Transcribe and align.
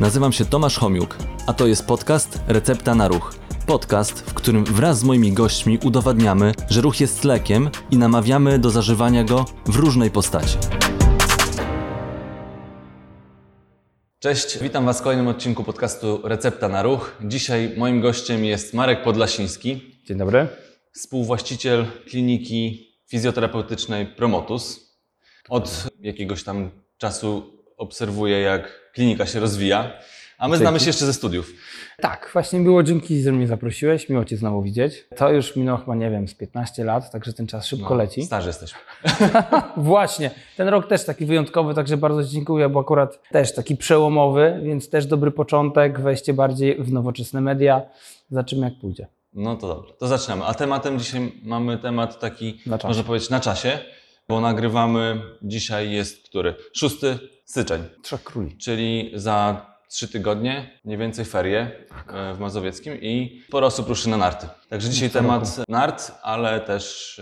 Nazywam 0.00 0.32
się 0.32 0.44
Tomasz 0.44 0.78
Homiuk, 0.78 1.16
a 1.46 1.52
to 1.52 1.66
jest 1.66 1.86
podcast 1.86 2.40
Recepta 2.48 2.94
na 2.94 3.08
Ruch. 3.08 3.34
Podcast, 3.66 4.20
w 4.20 4.34
którym 4.34 4.64
wraz 4.64 4.98
z 4.98 5.04
moimi 5.04 5.32
gośćmi 5.32 5.78
udowadniamy, 5.84 6.52
że 6.70 6.80
ruch 6.80 7.00
jest 7.00 7.24
lekiem 7.24 7.70
i 7.90 7.96
namawiamy 7.96 8.58
do 8.58 8.70
zażywania 8.70 9.24
go 9.24 9.44
w 9.66 9.76
różnej 9.76 10.10
postaci. 10.10 10.58
Cześć, 14.18 14.58
witam 14.58 14.84
Was 14.86 15.00
w 15.00 15.02
kolejnym 15.02 15.28
odcinku 15.28 15.64
podcastu 15.64 16.20
Recepta 16.24 16.68
na 16.68 16.82
Ruch. 16.82 17.16
Dzisiaj 17.24 17.72
moim 17.76 18.00
gościem 18.00 18.44
jest 18.44 18.74
Marek 18.74 19.02
Podlasiński, 19.02 19.80
Dzień 20.06 20.18
dobry. 20.18 20.48
współwłaściciel 20.92 21.86
kliniki 22.08 22.86
fizjoterapeutycznej 23.08 24.06
Promotus. 24.06 24.80
Od 25.48 25.86
jakiegoś 26.00 26.44
tam 26.44 26.70
czasu 26.98 27.55
obserwuję, 27.76 28.40
jak 28.40 28.92
klinika 28.92 29.26
się 29.26 29.40
rozwija, 29.40 29.92
a 30.38 30.48
my 30.48 30.56
znamy 30.56 30.80
się 30.80 30.86
jeszcze 30.86 31.06
ze 31.06 31.12
studiów. 31.12 31.52
Tak, 32.00 32.30
właśnie 32.32 32.60
było 32.60 32.82
dzięki, 32.82 33.22
że 33.22 33.32
mnie 33.32 33.46
zaprosiłeś. 33.46 34.08
Miło 34.08 34.24
Cię 34.24 34.36
znowu 34.36 34.62
widzieć. 34.62 35.06
To 35.16 35.30
już 35.30 35.56
minęło 35.56 35.78
chyba, 35.78 35.94
nie 35.94 36.10
wiem, 36.10 36.28
z 36.28 36.34
15 36.34 36.84
lat, 36.84 37.10
także 37.10 37.32
ten 37.32 37.46
czas 37.46 37.66
szybko 37.66 37.94
leci. 37.94 38.24
Starzy 38.24 38.48
jesteśmy. 38.48 38.78
Właśnie, 39.76 40.30
ten 40.56 40.68
rok 40.68 40.88
też 40.88 41.04
taki 41.04 41.26
wyjątkowy, 41.26 41.74
także 41.74 41.96
bardzo 41.96 42.24
Ci 42.24 42.30
dziękuję, 42.30 42.68
bo 42.68 42.80
akurat 42.80 43.22
też 43.30 43.54
taki 43.54 43.76
przełomowy, 43.76 44.60
więc 44.62 44.90
też 44.90 45.06
dobry 45.06 45.30
początek, 45.30 46.00
wejście 46.00 46.32
bardziej 46.32 46.82
w 46.82 46.92
nowoczesne 46.92 47.40
media. 47.40 47.82
Zobaczymy 48.30 48.64
jak 48.66 48.78
pójdzie. 48.80 49.06
No 49.32 49.56
to 49.56 49.68
dobra, 49.68 49.92
to 49.98 50.06
zaczynamy. 50.06 50.44
A 50.44 50.54
tematem 50.54 50.98
dzisiaj 50.98 51.32
mamy 51.42 51.78
temat 51.78 52.20
taki, 52.20 52.60
można 52.84 53.02
powiedzieć, 53.02 53.30
na 53.30 53.40
czasie, 53.40 53.78
bo 54.28 54.40
nagrywamy, 54.40 55.20
dzisiaj 55.42 55.90
jest 55.90 56.28
który? 56.28 56.54
6 56.72 56.96
styczeń, 57.46 57.82
Trzech 58.02 58.22
króli. 58.24 58.56
czyli 58.56 59.12
za 59.14 59.66
trzy 59.88 60.08
tygodnie, 60.08 60.80
mniej 60.84 60.98
więcej 60.98 61.24
ferie 61.24 61.70
e, 62.12 62.34
w 62.34 62.38
Mazowieckim 62.40 63.00
i 63.00 63.42
sporo 63.48 63.66
osób 63.66 63.88
ruszy 63.88 64.08
na 64.08 64.16
narty. 64.16 64.46
Także 64.68 64.88
dzisiaj 64.90 65.10
temat 65.10 65.60
nart, 65.68 66.12
ale 66.22 66.60
też 66.60 67.20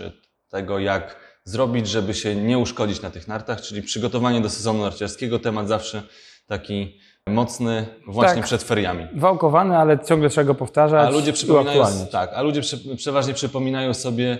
tego, 0.49 0.79
jak 0.79 1.15
zrobić, 1.43 1.87
żeby 1.87 2.13
się 2.13 2.35
nie 2.35 2.57
uszkodzić 2.57 3.01
na 3.01 3.11
tych 3.11 3.27
nartach, 3.27 3.61
czyli 3.61 3.81
przygotowanie 3.81 4.41
do 4.41 4.49
sezonu 4.49 4.81
narciarskiego. 4.81 5.39
Temat 5.39 5.67
zawsze 5.67 6.03
taki 6.47 6.99
mocny 7.27 7.85
właśnie 8.07 8.35
Tak. 8.35 8.45
przed 8.45 8.63
feriami. 8.63 9.07
Wałkowany, 9.15 9.77
ale 9.77 9.99
ciągle 9.99 10.29
trzeba 10.29 10.45
go 10.45 10.55
powtarzać. 10.55 11.07
A 11.07 11.09
ludzie 11.09 11.33
przypominają, 11.33 12.07
tak, 12.11 12.31
a 12.33 12.41
ludzie 12.41 12.61
przy, 12.61 12.95
przeważnie 12.95 13.33
przypominają 13.33 13.93
sobie, 13.93 14.37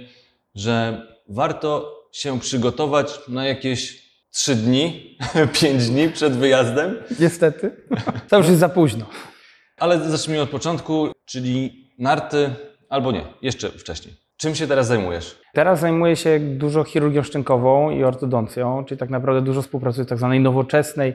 że 0.55 1.02
warto 1.30 1.95
się 2.11 2.39
przygotować 2.39 3.20
na 3.27 3.45
jakieś 3.45 4.05
3 4.36 4.55
dni, 4.55 5.17
5 5.61 5.89
dni 5.89 6.09
przed 6.09 6.33
wyjazdem. 6.33 6.95
Niestety. 7.19 7.72
To 8.30 8.38
już 8.38 8.47
jest 8.47 8.59
za 8.59 8.69
późno. 8.69 9.05
Ale 9.80 10.09
zacznijmy 10.09 10.42
od 10.42 10.50
początku, 10.50 11.08
czyli 11.25 11.86
narty, 12.00 12.50
albo 12.89 13.11
nie, 13.11 13.25
jeszcze 13.42 13.69
wcześniej. 13.69 14.16
Czym 14.38 14.55
się 14.55 14.67
teraz 14.67 14.88
zajmujesz? 14.88 15.42
Teraz 15.53 15.80
zajmuję 15.80 16.16
się 16.16 16.39
dużo 16.39 16.83
chirurgią 16.83 17.23
szczękową 17.23 17.92
i 17.92 18.03
ortodoncją, 18.03 18.86
czyli 18.86 19.00
tak 19.00 19.09
naprawdę 19.09 19.42
dużo 19.42 19.61
współpracuję 19.61 20.05
w 20.05 20.09
tak 20.09 20.17
zwanej 20.17 20.39
nowoczesnej 20.39 21.14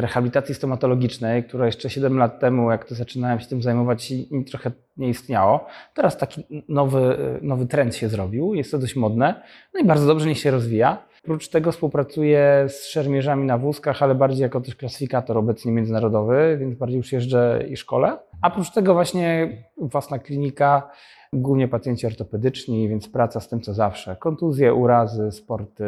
rehabilitacji 0.00 0.54
stomatologicznej, 0.54 1.44
która 1.44 1.66
jeszcze 1.66 1.90
7 1.90 2.18
lat 2.18 2.40
temu, 2.40 2.70
jak 2.70 2.84
to 2.84 2.94
zaczynałem 2.94 3.40
się 3.40 3.46
tym 3.46 3.62
zajmować, 3.62 4.12
trochę 4.50 4.70
nie 4.96 5.08
istniało. 5.08 5.66
Teraz 5.94 6.16
taki 6.16 6.64
nowy, 6.68 7.16
nowy 7.42 7.66
trend 7.66 7.96
się 7.96 8.08
zrobił, 8.08 8.54
jest 8.54 8.70
to 8.70 8.78
dość 8.78 8.96
modne, 8.96 9.42
no 9.74 9.80
i 9.80 9.84
bardzo 9.84 10.06
dobrze 10.06 10.28
niech 10.28 10.38
się 10.38 10.50
rozwija. 10.50 11.08
Oprócz 11.24 11.48
tego 11.48 11.72
współpracuję 11.72 12.66
z 12.68 12.86
szermierzami 12.86 13.46
na 13.46 13.58
wózkach, 13.58 14.02
ale 14.02 14.14
bardziej 14.14 14.42
jako 14.42 14.60
też 14.60 14.76
klasyfikator 14.76 15.38
obecnie 15.38 15.72
międzynarodowy, 15.72 16.56
więc 16.60 16.78
bardziej 16.78 16.96
już 16.96 17.12
jeżdżę 17.12 17.64
i 17.70 17.76
szkole. 17.76 18.18
A 18.42 18.48
oprócz 18.48 18.70
tego 18.70 18.94
właśnie 18.94 19.56
własna 19.76 20.18
klinika, 20.18 20.90
głównie 21.32 21.68
pacjenci 21.68 22.06
ortopedyczni, 22.06 22.88
więc 22.88 23.08
praca 23.08 23.40
z 23.40 23.48
tym 23.48 23.60
co 23.60 23.74
zawsze. 23.74 24.16
Kontuzje, 24.16 24.74
urazy, 24.74 25.32
sporty, 25.32 25.84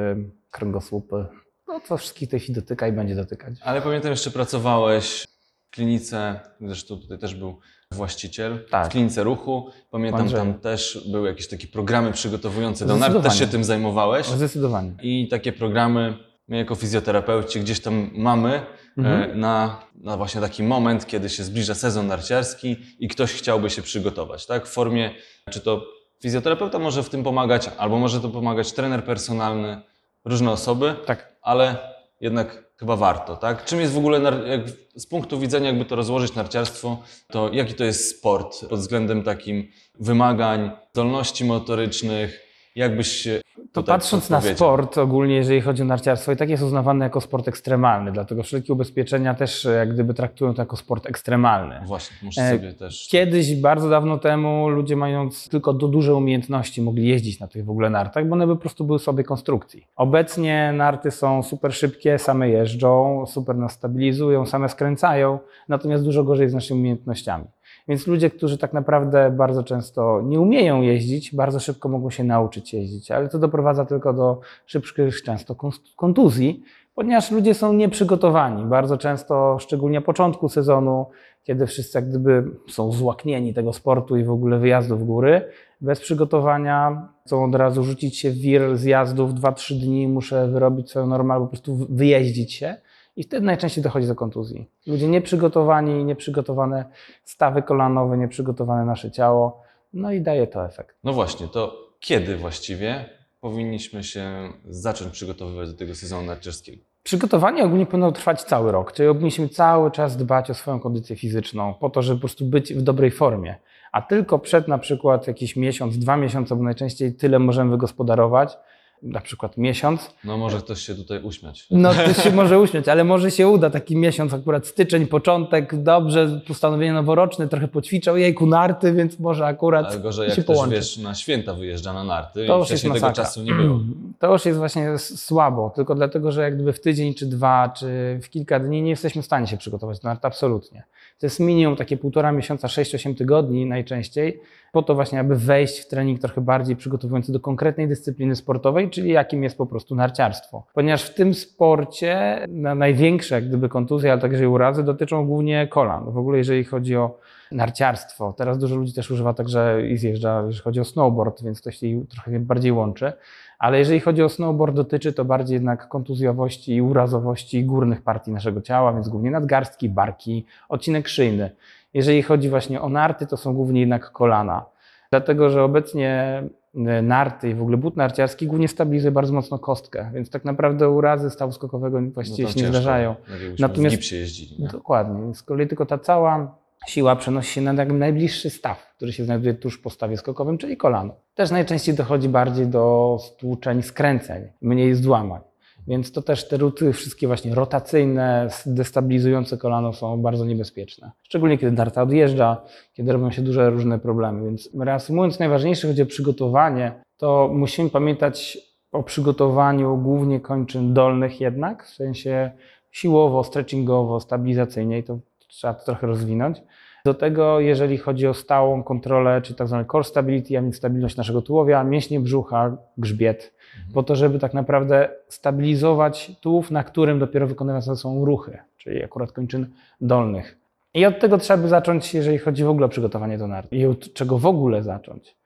kręgosłupy. 0.50 1.26
No 1.68 1.80
to 1.88 1.96
wszystkich 1.96 2.28
tej 2.28 2.40
chwili 2.40 2.54
dotyka 2.54 2.88
i 2.88 2.92
będzie 2.92 3.14
dotykać. 3.14 3.54
Ale 3.62 3.82
pamiętam, 3.82 4.10
jeszcze 4.10 4.30
pracowałeś 4.30 5.26
w 5.66 5.70
klinice, 5.70 6.40
zresztą 6.60 6.96
tutaj 6.96 7.18
też 7.18 7.34
był 7.34 7.58
właściciel, 7.94 8.64
Tak. 8.70 8.86
w 8.86 8.90
klinice 8.90 9.24
ruchu. 9.24 9.70
Pamiętam, 9.90 10.20
Andrzeju. 10.20 10.42
tam 10.42 10.54
też 10.54 11.04
były 11.12 11.28
jakieś 11.28 11.48
takie 11.48 11.66
programy 11.66 12.12
przygotowujące 12.12 12.86
do 12.86 12.96
nart, 12.96 13.00
też 13.02 13.10
Zdecydowanie. 13.12 13.38
się 13.38 13.46
tym 13.52 13.64
zajmowałeś. 13.64 14.26
Zdecydowanie. 14.26 14.92
I 15.02 15.28
takie 15.28 15.52
programy 15.52 16.16
my 16.48 16.56
jako 16.56 16.74
fizjoterapeuci 16.74 17.60
gdzieś 17.60 17.80
tam 17.80 18.10
mamy 18.14 18.62
Mhm. 18.98 19.30
e, 19.30 19.34
na, 19.34 19.80
na 19.94 20.16
właśnie 20.16 20.40
taki 20.40 20.62
moment, 20.62 21.06
kiedy 21.06 21.28
się 21.28 21.44
zbliża 21.44 21.74
sezon 21.74 22.06
narciarski 22.06 22.76
i 22.98 23.08
ktoś 23.08 23.32
chciałby 23.32 23.70
się 23.70 23.82
przygotować, 23.82 24.46
tak? 24.46 24.66
W 24.66 24.70
formie, 24.70 25.10
czy 25.50 25.60
to 25.60 25.82
fizjoterapeuta 26.22 26.78
może 26.78 27.02
w 27.02 27.08
tym 27.10 27.22
pomagać, 27.24 27.70
albo 27.78 27.98
może 27.98 28.20
to 28.20 28.28
pomagać 28.28 28.72
trener 28.72 29.04
personalny, 29.04 29.80
różne 30.24 30.50
osoby, 30.50 30.94
Tak. 31.06 31.32
ale 31.42 31.76
jednak 32.20 32.64
chyba 32.78 32.96
warto, 32.96 33.36
tak? 33.36 33.64
Czym 33.64 33.80
jest 33.80 33.92
w 33.92 33.98
ogóle, 33.98 34.20
jak 34.46 34.60
z 34.96 35.06
punktu 35.06 35.38
widzenia, 35.38 35.66
jakby 35.66 35.84
to 35.84 35.96
rozłożyć 35.96 36.34
narciarstwo, 36.34 36.98
to 37.28 37.50
jaki 37.52 37.74
to 37.74 37.84
jest 37.84 38.18
sport 38.18 38.66
pod 38.68 38.80
względem 38.80 39.22
takim 39.22 39.68
wymagań, 40.00 40.70
zdolności 40.92 41.44
motorycznych, 41.44 42.40
jakbyś 42.74 43.28
To 43.72 43.82
patrząc 43.82 44.30
na 44.30 44.40
sport 44.40 44.98
ogólnie, 44.98 45.34
jeżeli 45.34 45.60
chodzi 45.60 45.82
o 45.82 45.84
narciarstwo, 45.84 46.32
i 46.32 46.36
tak 46.36 46.50
jest 46.50 46.62
uznawany 46.62 47.04
jako 47.04 47.20
sport 47.20 47.48
ekstremalny, 47.48 48.12
dlatego 48.12 48.42
wszelkie 48.42 48.72
ubezpieczenia 48.72 49.34
też 49.34 49.68
jak 49.76 49.94
gdyby 49.94 50.14
traktują 50.14 50.54
to 50.54 50.62
jako 50.62 50.76
sport 50.76 51.06
ekstremalny. 51.06 51.80
Właśnie, 51.86 52.16
muszę 52.22 52.42
E, 52.42 52.50
sobie 52.50 52.72
też. 52.72 53.08
Kiedyś, 53.10 53.56
bardzo 53.56 53.88
dawno 53.90 54.18
temu, 54.18 54.68
ludzie 54.68 54.96
mając 54.96 55.48
tylko 55.48 55.72
do 55.72 55.88
duże 55.88 56.14
umiejętności 56.14 56.82
mogli 56.82 57.08
jeździć 57.08 57.40
na 57.40 57.48
tych 57.48 57.64
w 57.64 57.70
ogóle 57.70 57.90
nartach, 57.90 58.26
bo 58.26 58.32
one 58.32 58.46
po 58.46 58.56
prostu 58.56 58.84
były 58.84 58.98
sobie 58.98 59.24
konstrukcji. 59.24 59.86
Obecnie 59.96 60.72
narty 60.72 61.10
są 61.10 61.42
super 61.42 61.74
szybkie, 61.74 62.18
same 62.18 62.48
jeżdżą, 62.48 63.24
super 63.26 63.56
nas 63.56 63.72
stabilizują, 63.72 64.46
same 64.46 64.68
skręcają, 64.68 65.38
natomiast 65.68 66.04
dużo 66.04 66.24
gorzej 66.24 66.48
z 66.48 66.54
naszymi 66.54 66.80
umiejętntnościami. 66.80 67.44
Więc 67.88 68.06
ludzie, 68.06 68.30
którzy 68.30 68.58
tak 68.58 68.72
naprawdę 68.72 69.30
bardzo 69.30 69.62
często 69.62 70.22
nie 70.24 70.40
umieją 70.40 70.82
jeździć, 70.82 71.34
bardzo 71.34 71.60
szybko 71.60 71.88
mogą 71.88 72.10
się 72.10 72.24
nauczyć 72.24 72.74
jeździć, 72.74 73.10
ale 73.10 73.28
to 73.28 73.38
doprowadza 73.38 73.84
tylko 73.84 74.12
do 74.12 74.40
szybkich 74.66 75.22
często 75.22 75.56
kontuzji, 75.96 76.62
ponieważ 76.94 77.30
ludzie 77.30 77.54
są 77.54 77.72
nieprzygotowani. 77.72 78.64
Bardzo 78.64 78.98
często, 78.98 79.58
szczególnie 79.60 80.00
początku 80.00 80.48
sezonu, 80.48 81.06
kiedy 81.42 81.66
wszyscy 81.66 81.98
jak 81.98 82.08
gdyby 82.08 82.44
są 82.68 82.92
złaknieni 82.92 83.54
tego 83.54 83.72
sportu 83.72 84.16
i 84.16 84.24
w 84.24 84.30
ogóle 84.30 84.58
wyjazdu 84.58 84.96
w 84.96 85.04
góry, 85.04 85.42
bez 85.80 86.00
przygotowania 86.00 87.08
chcą 87.26 87.44
od 87.44 87.54
razu 87.54 87.84
rzucić 87.84 88.18
się 88.18 88.30
w 88.30 88.38
wir 88.38 88.76
zjazdów, 88.76 89.30
2-3 89.30 89.74
dni 89.74 90.08
muszę 90.08 90.48
wyrobić 90.48 90.90
swoją 90.90 91.06
normę, 91.06 91.34
po 91.40 91.46
prostu 91.46 91.86
wyjeździć 91.90 92.52
się 92.52 92.76
i 93.20 93.22
wtedy 93.22 93.46
najczęściej 93.46 93.84
dochodzi 93.84 94.06
do 94.06 94.14
kontuzji. 94.14 94.70
Ludzie 94.86 95.08
nieprzygotowani, 95.08 96.04
nieprzygotowane 96.04 96.84
stawy 97.24 97.62
kolanowe, 97.62 98.18
nieprzygotowane 98.18 98.84
nasze 98.84 99.10
ciało, 99.10 99.62
no 99.92 100.12
i 100.12 100.20
daje 100.20 100.46
to 100.46 100.64
efekt. 100.64 100.96
No 101.04 101.12
właśnie, 101.12 101.48
to 101.48 101.88
kiedy 101.98 102.36
właściwie 102.36 103.04
powinniśmy 103.40 104.04
się 104.04 104.52
zacząć 104.64 105.12
przygotowywać 105.12 105.70
do 105.70 105.78
tego 105.78 105.94
sezonu 105.94 106.26
narciarskiego? 106.26 106.82
Przygotowanie 107.02 107.64
ogólnie 107.64 107.86
powinno 107.86 108.12
trwać 108.12 108.42
cały 108.42 108.72
rok, 108.72 108.92
czyli 108.92 109.08
powinniśmy 109.08 109.48
cały 109.48 109.90
czas 109.90 110.16
dbać 110.16 110.50
o 110.50 110.54
swoją 110.54 110.80
kondycję 110.80 111.16
fizyczną, 111.16 111.74
po 111.74 111.90
to, 111.90 112.02
żeby 112.02 112.16
po 112.16 112.20
prostu 112.20 112.44
być 112.44 112.74
w 112.74 112.82
dobrej 112.82 113.10
formie. 113.10 113.56
A 113.92 114.02
tylko 114.02 114.38
przed 114.38 114.68
na 114.68 114.78
przykład 114.78 115.26
jakiś 115.26 115.56
miesiąc, 115.56 115.98
dwa 115.98 116.16
miesiące, 116.16 116.56
bo 116.56 116.62
najczęściej 116.62 117.14
tyle 117.14 117.38
możemy 117.38 117.70
wygospodarować, 117.70 118.58
na 119.02 119.20
przykład 119.20 119.56
miesiąc, 119.56 120.14
No 120.24 120.38
może 120.38 120.58
ktoś 120.58 120.80
się 120.80 120.94
tutaj 120.94 121.22
uśmiać. 121.22 121.66
no 121.70 121.94
to 121.94 122.12
się 122.22 122.30
może 122.32 122.60
uśmiać, 122.60 122.88
ale 122.88 123.04
może 123.04 123.30
się 123.30 123.48
uda 123.48 123.70
taki 123.70 123.96
miesiąc, 123.96 124.34
akurat 124.34 124.66
styczeń, 124.66 125.06
początek, 125.06 125.82
dobrze, 125.82 126.40
postanowienie 126.48 126.92
noworoczne, 126.92 127.48
trochę 127.48 127.68
poćwiczał, 127.68 128.16
jejku, 128.16 128.46
narty, 128.46 128.92
więc 128.92 129.18
może 129.18 129.46
akurat 129.46 129.86
Ale 129.86 129.98
gorzej 130.00 130.28
się 130.30 130.34
jak 130.36 130.44
ktoś, 130.44 130.56
połączy. 130.56 130.74
wiesz, 130.76 130.98
na 130.98 131.14
święta 131.14 131.54
wyjeżdża 131.54 131.92
na 131.92 132.04
narty 132.04 132.46
To 132.46 132.56
i 132.56 132.58
już 132.58 132.70
jest 132.70 132.82
wcześniej 132.82 132.92
tego 132.92 133.06
masakra. 133.06 133.24
czasu 133.24 133.42
nie 133.42 133.54
było. 133.54 133.80
To 134.18 134.32
już 134.32 134.44
jest 134.46 134.58
właśnie 134.58 134.98
słabo, 134.98 135.70
tylko 135.76 135.94
dlatego, 135.94 136.32
że 136.32 136.42
jak 136.42 136.54
gdyby 136.54 136.72
w 136.72 136.80
tydzień, 136.80 137.14
czy 137.14 137.26
dwa, 137.26 137.68
czy 137.76 137.86
w 138.22 138.30
kilka 138.30 138.60
dni 138.60 138.82
nie 138.82 138.90
jesteśmy 138.90 139.22
w 139.22 139.24
stanie 139.24 139.46
się 139.46 139.56
przygotować 139.56 140.00
do 140.00 140.08
nart, 140.08 140.24
absolutnie. 140.24 140.82
To 141.18 141.26
jest 141.26 141.40
minimum 141.40 141.76
takie 141.76 141.96
półtora 141.96 142.32
miesiąca, 142.32 142.68
6-8 142.68 143.14
tygodni 143.14 143.66
najczęściej, 143.66 144.40
po 144.72 144.82
to 144.82 144.94
właśnie, 144.94 145.20
aby 145.20 145.36
wejść 145.36 145.80
w 145.80 145.88
trening 145.88 146.20
trochę 146.20 146.40
bardziej 146.40 146.76
przygotowujący 146.76 147.32
do 147.32 147.40
konkretnej 147.40 147.88
dyscypliny 147.88 148.36
sportowej, 148.36 148.90
czyli 148.90 149.10
jakim 149.10 149.42
jest 149.42 149.58
po 149.58 149.66
prostu 149.66 149.94
narciarstwo. 149.94 150.66
Ponieważ 150.74 151.02
w 151.02 151.14
tym 151.14 151.34
sporcie 151.34 152.40
na 152.48 152.74
największe 152.74 153.34
jak 153.34 153.48
gdyby 153.48 153.68
kontuzje, 153.68 154.12
ale 154.12 154.20
także 154.20 154.44
i 154.44 154.46
urazy 154.46 154.84
dotyczą 154.84 155.26
głównie 155.26 155.66
kolan. 155.66 156.12
W 156.12 156.18
ogóle 156.18 156.38
jeżeli 156.38 156.64
chodzi 156.64 156.96
o 156.96 157.18
narciarstwo, 157.52 158.32
teraz 158.32 158.58
dużo 158.58 158.76
ludzi 158.76 158.92
też 158.92 159.10
używa 159.10 159.34
także 159.34 159.82
i 159.88 159.96
zjeżdża, 159.96 160.42
jeżeli 160.46 160.62
chodzi 160.62 160.80
o 160.80 160.84
snowboard, 160.84 161.42
więc 161.42 161.62
to 161.62 161.70
się 161.70 161.86
trochę 162.10 162.40
bardziej 162.40 162.72
łączy 162.72 163.12
Ale 163.58 163.78
jeżeli 163.78 164.00
chodzi 164.00 164.22
o 164.22 164.28
snowboard, 164.28 164.74
dotyczy 164.74 165.12
to 165.12 165.24
bardziej 165.24 165.54
jednak 165.54 165.88
kontuzjowości 165.88 166.74
i 166.74 166.82
urazowości 166.82 167.64
górnych 167.64 168.02
partii 168.02 168.30
naszego 168.30 168.62
ciała, 168.62 168.92
więc 168.92 169.08
głównie 169.08 169.30
nadgarstki, 169.30 169.88
barki, 169.88 170.46
odcinek 170.68 171.08
szyjny. 171.08 171.50
Jeżeli 171.94 172.22
chodzi 172.22 172.48
właśnie 172.48 172.80
o 172.80 172.88
narty, 172.88 173.26
to 173.26 173.36
są 173.36 173.54
głównie 173.54 173.80
jednak 173.80 174.12
kolana. 174.12 174.64
Dlatego, 175.10 175.50
że 175.50 175.62
obecnie 175.64 176.42
e, 176.86 177.02
narty 177.02 177.50
i 177.50 177.54
w 177.54 177.62
ogóle 177.62 177.76
but 177.76 177.96
narciarski 177.96 178.46
głównie 178.46 178.68
stabilizuje 178.68 179.10
bardzo 179.12 179.32
mocno 179.32 179.58
kostkę, 179.58 180.10
więc 180.14 180.30
tak 180.30 180.44
naprawdę 180.44 180.90
urazy 180.90 181.30
stawu 181.30 181.52
skokowego 181.52 182.00
właściwie 182.14 182.48
No 182.48 182.54
się 182.54 182.60
nie 182.60 182.66
zdarzają. 182.68 183.14
tak 183.14 183.58
Natomiast- 183.58 183.96
w 183.96 183.98
gipsie 183.98 184.16
jeździli. 184.16 184.62
Nie? 184.62 184.68
Dokładnie. 184.68 185.34
Z 185.34 185.42
kolei 185.42 185.68
tylko 185.68 185.86
ta 185.86 185.98
cała 185.98 186.54
siła 186.86 187.16
przenosi 187.16 187.52
się 187.52 187.60
na 187.60 187.72
jak 187.72 187.92
najbliższy 187.92 188.50
staw, 188.50 188.92
który 188.96 189.12
się 189.12 189.24
znajduje 189.24 189.54
tuż 189.54 189.78
po 189.78 189.90
stawie 189.90 190.16
skokowym, 190.16 190.58
czyli 190.58 190.76
kolano. 190.76 191.14
Też 191.34 191.50
najczęściej 191.50 191.94
dochodzi 191.94 192.28
bardziej 192.28 192.66
do 192.66 193.16
stłuczeń, 193.20 193.82
skręceń, 193.82 194.42
mniej 194.62 194.94
złamań. 194.94 195.40
Więc 195.88 196.12
to 196.12 196.22
też 196.22 196.48
te 196.48 196.56
ruty 196.56 196.92
wszystkie 196.92 197.26
właśnie 197.26 197.54
rotacyjne, 197.54 198.48
destabilizujące 198.66 199.58
kolano 199.58 199.92
są 199.92 200.22
bardzo 200.22 200.44
niebezpieczne. 200.44 201.10
Szczególnie 201.22 201.58
kiedy 201.58 201.76
darta 201.76 202.02
odjeżdża, 202.02 202.62
kiedy 202.94 203.12
robią 203.12 203.30
się 203.30 203.42
duże 203.42 203.70
różne 203.70 203.98
problemy. 203.98 204.44
Więc 204.44 204.70
reasumując, 204.80 205.38
najważniejsze 205.38 205.88
chodzi 205.88 206.02
o 206.02 206.06
przygotowanie, 206.06 207.02
to 207.16 207.50
musimy 207.52 207.90
pamiętać 207.90 208.58
o 208.92 209.02
przygotowaniu 209.02 209.96
głównie 209.96 210.40
kończyn 210.40 210.94
dolnych 210.94 211.40
jednak, 211.40 211.84
w 211.84 211.94
sensie 211.94 212.50
siłowo, 212.90 213.44
stretchingowo, 213.44 214.20
stabilizacyjnie 214.20 214.98
i 214.98 215.04
to 215.04 215.18
trzeba 215.48 215.74
to 215.74 215.84
trochę 215.84 216.06
rozwinąć. 216.06 216.62
Do 217.04 217.14
tego, 217.14 217.60
jeżeli 217.60 217.98
chodzi 217.98 218.26
o 218.26 218.34
stałą 218.34 218.82
kontrolę, 218.82 219.42
czy 219.42 219.54
tak 219.54 219.68
zwane 219.68 219.84
core 219.84 220.04
stability, 220.04 220.58
a 220.58 220.62
więc 220.62 220.76
stabilność 220.76 221.16
naszego 221.16 221.42
tułowia, 221.42 221.84
mięśnie 221.84 222.20
brzucha, 222.20 222.76
grzbiet, 222.98 223.54
po 223.94 224.02
to, 224.02 224.16
żeby 224.16 224.38
tak 224.38 224.54
naprawdę 224.54 225.08
stabilizować 225.28 226.32
tułów, 226.40 226.70
na 226.70 226.84
którym 226.84 227.18
dopiero 227.18 227.46
wykonywane 227.46 227.82
są 227.82 228.24
ruchy, 228.24 228.58
czyli 228.76 229.04
akurat 229.04 229.32
kończyn 229.32 229.66
dolnych. 230.00 230.56
I 230.94 231.06
od 231.06 231.20
tego 231.20 231.38
trzeba 231.38 231.62
by 231.62 231.68
zacząć, 231.68 232.14
jeżeli 232.14 232.38
chodzi 232.38 232.64
w 232.64 232.68
ogóle 232.68 232.86
o 232.86 232.88
przygotowanie 232.88 233.38
do 233.38 233.46
nart. 233.46 233.72
I 233.72 233.86
od 233.86 234.12
czego 234.12 234.38
w 234.38 234.46
ogóle 234.46 234.82
zacząć. 234.82 235.36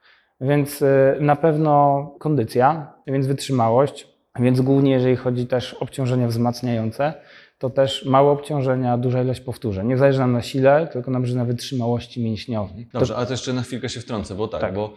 Więc 0.41 0.83
y, 0.83 1.17
na 1.21 1.37
pewno 1.37 2.07
kondycja, 2.19 2.93
więc 3.07 3.27
wytrzymałość, 3.27 4.09
więc 4.41 4.61
głównie 4.61 4.93
jeżeli 4.93 5.17
chodzi 5.17 5.47
też 5.47 5.75
o 5.75 5.79
obciążenia 5.79 6.29
wzmacniające, 6.29 7.15
to 7.59 7.71
też 7.71 8.05
małe 8.05 8.31
obciążenia, 8.31 8.99
duża 8.99 9.23
ilość 9.23 9.41
powtórzeń. 9.41 9.87
Nie 9.87 9.97
zależy 9.99 10.19
nam 10.19 10.33
na 10.33 10.43
sile, 10.43 10.89
tylko 10.93 11.11
nam 11.11 11.23
zależy 11.23 11.37
na 11.37 11.45
wytrzymałości 11.45 12.23
mięśniowej. 12.23 12.87
Dobrze, 12.93 13.17
ale 13.17 13.27
to 13.27 13.33
jeszcze 13.33 13.53
na 13.53 13.63
chwilkę 13.63 13.89
się 13.89 14.01
wtrącę, 14.01 14.35
bo 14.35 14.49
tak, 14.49 14.61
Tak. 14.61 14.75
bo 14.75 14.95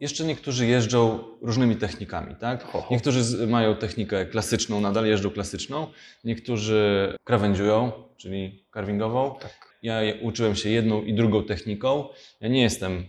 jeszcze 0.00 0.24
niektórzy 0.24 0.66
jeżdżą 0.66 1.18
różnymi 1.42 1.76
technikami, 1.76 2.36
tak? 2.36 2.64
Ho, 2.64 2.80
ho. 2.80 2.88
Niektórzy 2.90 3.46
mają 3.46 3.76
technikę 3.76 4.26
klasyczną, 4.26 4.80
nadal 4.80 5.06
jeżdżą 5.06 5.30
klasyczną, 5.30 5.86
niektórzy 6.24 7.14
krawędziują, 7.24 7.92
czyli 8.16 8.64
carvingową. 8.74 9.34
Tak. 9.40 9.68
Ja 9.82 10.00
uczyłem 10.22 10.54
się 10.54 10.68
jedną 10.70 11.02
i 11.02 11.14
drugą 11.14 11.44
techniką. 11.44 12.04
Ja 12.40 12.48
nie 12.48 12.62
jestem 12.62 13.04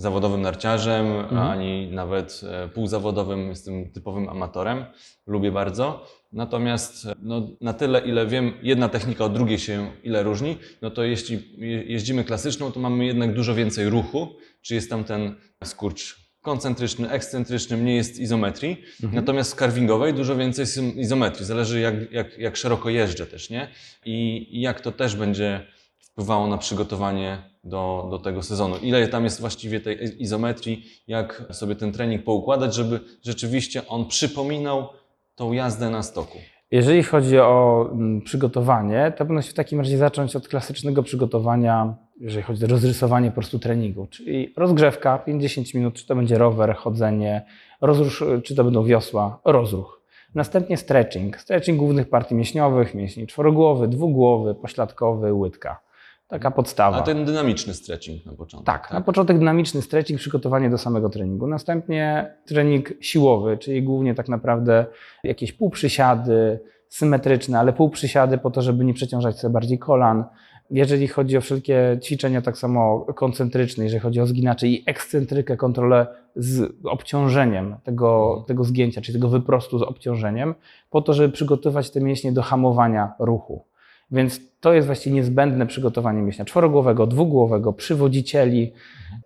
zawodowym 0.00 0.42
narciarzem, 0.42 1.06
ani 1.50 1.88
nawet 1.92 2.40
e, 2.50 2.68
półzawodowym, 2.68 3.48
jestem 3.48 3.90
typowym 3.92 4.28
amatorem. 4.28 4.84
Lubię 5.26 5.52
bardzo. 5.52 6.06
Natomiast 6.32 7.06
e, 7.06 7.12
no, 7.22 7.48
na 7.60 7.72
tyle, 7.72 8.00
ile 8.00 8.26
wiem, 8.26 8.52
jedna 8.62 8.88
technika 8.88 9.24
od 9.24 9.32
drugiej 9.32 9.58
się 9.58 9.90
ile 10.02 10.22
różni, 10.22 10.56
no 10.82 10.90
to 10.90 11.02
jeśli 11.04 11.38
je- 11.58 11.82
jeździmy 11.82 12.24
klasyczną, 12.24 12.72
to 12.72 12.80
mamy 12.80 13.06
jednak 13.06 13.34
dużo 13.34 13.54
więcej 13.54 13.88
ruchu, 13.90 14.28
czy 14.62 14.74
jest 14.74 14.90
tam 14.90 15.04
ten 15.04 15.34
skurcz 15.64 16.30
koncentryczny, 16.42 17.10
ekscentryczny, 17.10 17.76
mniej 17.76 17.96
jest 17.96 18.18
izometrii. 18.18 18.76
Natomiast 19.12 19.52
w 19.52 19.56
carvingowej 19.58 20.14
dużo 20.14 20.36
więcej 20.36 20.62
jest 20.62 20.78
izometrii. 20.96 21.44
Zależy 21.46 21.80
jak, 21.80 22.12
jak, 22.12 22.38
jak 22.38 22.56
szeroko 22.56 22.90
jeżdżę 22.90 23.26
też, 23.26 23.50
nie? 23.50 23.68
I, 24.04 24.48
I 24.56 24.60
jak 24.60 24.80
to 24.80 24.92
też 24.92 25.16
będzie 25.16 25.66
wpływało 25.98 26.46
na 26.46 26.58
przygotowanie 26.58 27.49
do, 27.64 28.08
do 28.10 28.18
tego 28.18 28.42
sezonu. 28.42 28.76
Ile 28.82 29.08
tam 29.08 29.24
jest 29.24 29.40
właściwie 29.40 29.80
tej 29.80 30.22
izometrii, 30.22 30.84
jak 31.08 31.44
sobie 31.50 31.76
ten 31.76 31.92
trening 31.92 32.24
poukładać, 32.24 32.74
żeby 32.74 33.00
rzeczywiście 33.22 33.88
on 33.88 34.06
przypominał 34.06 34.88
tą 35.34 35.52
jazdę 35.52 35.90
na 35.90 36.02
stoku. 36.02 36.38
Jeżeli 36.70 37.02
chodzi 37.02 37.38
o 37.38 37.88
mm, 37.92 38.22
przygotowanie, 38.22 39.12
to 39.16 39.24
powinno 39.24 39.42
się 39.42 39.50
w 39.50 39.54
takim 39.54 39.78
razie 39.78 39.98
zacząć 39.98 40.36
od 40.36 40.48
klasycznego 40.48 41.02
przygotowania, 41.02 41.94
jeżeli 42.20 42.42
chodzi 42.42 42.64
o 42.64 42.68
rozrysowanie 42.68 43.28
po 43.28 43.34
prostu 43.34 43.58
treningu, 43.58 44.06
czyli 44.06 44.52
rozgrzewka 44.56 45.18
50 45.18 45.74
minut, 45.74 45.94
czy 45.94 46.06
to 46.06 46.16
będzie 46.16 46.38
rower, 46.38 46.76
chodzenie, 46.76 47.42
rozrusz, 47.80 48.24
czy 48.44 48.54
to 48.54 48.64
będą 48.64 48.84
wiosła, 48.84 49.40
rozruch. 49.44 50.00
Następnie 50.34 50.76
stretching, 50.76 51.40
stretching 51.40 51.78
głównych 51.78 52.08
partii 52.08 52.34
mięśniowych, 52.34 52.94
mięśni 52.94 53.26
czworogłowy, 53.26 53.88
dwugłowy, 53.88 54.54
pośladkowy, 54.54 55.32
łydka. 55.32 55.89
Taka 56.30 56.50
podstawa. 56.50 56.96
A 56.96 57.02
ten 57.02 57.24
dynamiczny 57.24 57.74
stretching 57.74 58.26
na 58.26 58.32
początek. 58.32 58.66
Tak, 58.66 58.92
na 58.92 59.00
początek 59.00 59.38
dynamiczny 59.38 59.82
stretching, 59.82 60.20
przygotowanie 60.20 60.70
do 60.70 60.78
samego 60.78 61.08
treningu. 61.08 61.46
Następnie 61.46 62.34
trening 62.46 62.92
siłowy, 63.00 63.58
czyli 63.58 63.82
głównie 63.82 64.14
tak 64.14 64.28
naprawdę 64.28 64.86
jakieś 65.24 65.52
półprzysiady 65.52 66.60
symetryczne, 66.88 67.58
ale 67.58 67.72
półprzysiady 67.72 68.38
po 68.38 68.50
to, 68.50 68.62
żeby 68.62 68.84
nie 68.84 68.94
przeciążać 68.94 69.38
sobie 69.38 69.52
bardziej 69.52 69.78
kolan. 69.78 70.24
Jeżeli 70.70 71.08
chodzi 71.08 71.36
o 71.36 71.40
wszelkie 71.40 71.98
ćwiczenia 72.02 72.42
tak 72.42 72.58
samo 72.58 73.00
koncentryczne, 73.00 73.84
jeżeli 73.84 74.00
chodzi 74.00 74.20
o 74.20 74.26
zginacze 74.26 74.68
i 74.68 74.82
ekscentrykę, 74.86 75.56
kontrolę 75.56 76.06
z 76.36 76.72
obciążeniem 76.84 77.76
tego, 77.84 78.44
tego 78.46 78.64
zgięcia, 78.64 79.00
czyli 79.00 79.18
tego 79.18 79.28
wyprostu 79.28 79.78
z 79.78 79.82
obciążeniem, 79.82 80.54
po 80.90 81.02
to, 81.02 81.12
żeby 81.12 81.32
przygotować 81.32 81.90
te 81.90 82.00
mięśnie 82.00 82.32
do 82.32 82.42
hamowania 82.42 83.12
ruchu. 83.18 83.64
Więc 84.12 84.40
to 84.60 84.72
jest 84.72 84.86
właściwie 84.86 85.16
niezbędne 85.16 85.66
przygotowanie 85.66 86.22
mięśnia 86.22 86.44
czworogłowego, 86.44 87.06
dwugłowego, 87.06 87.72
przywodzicieli 87.72 88.72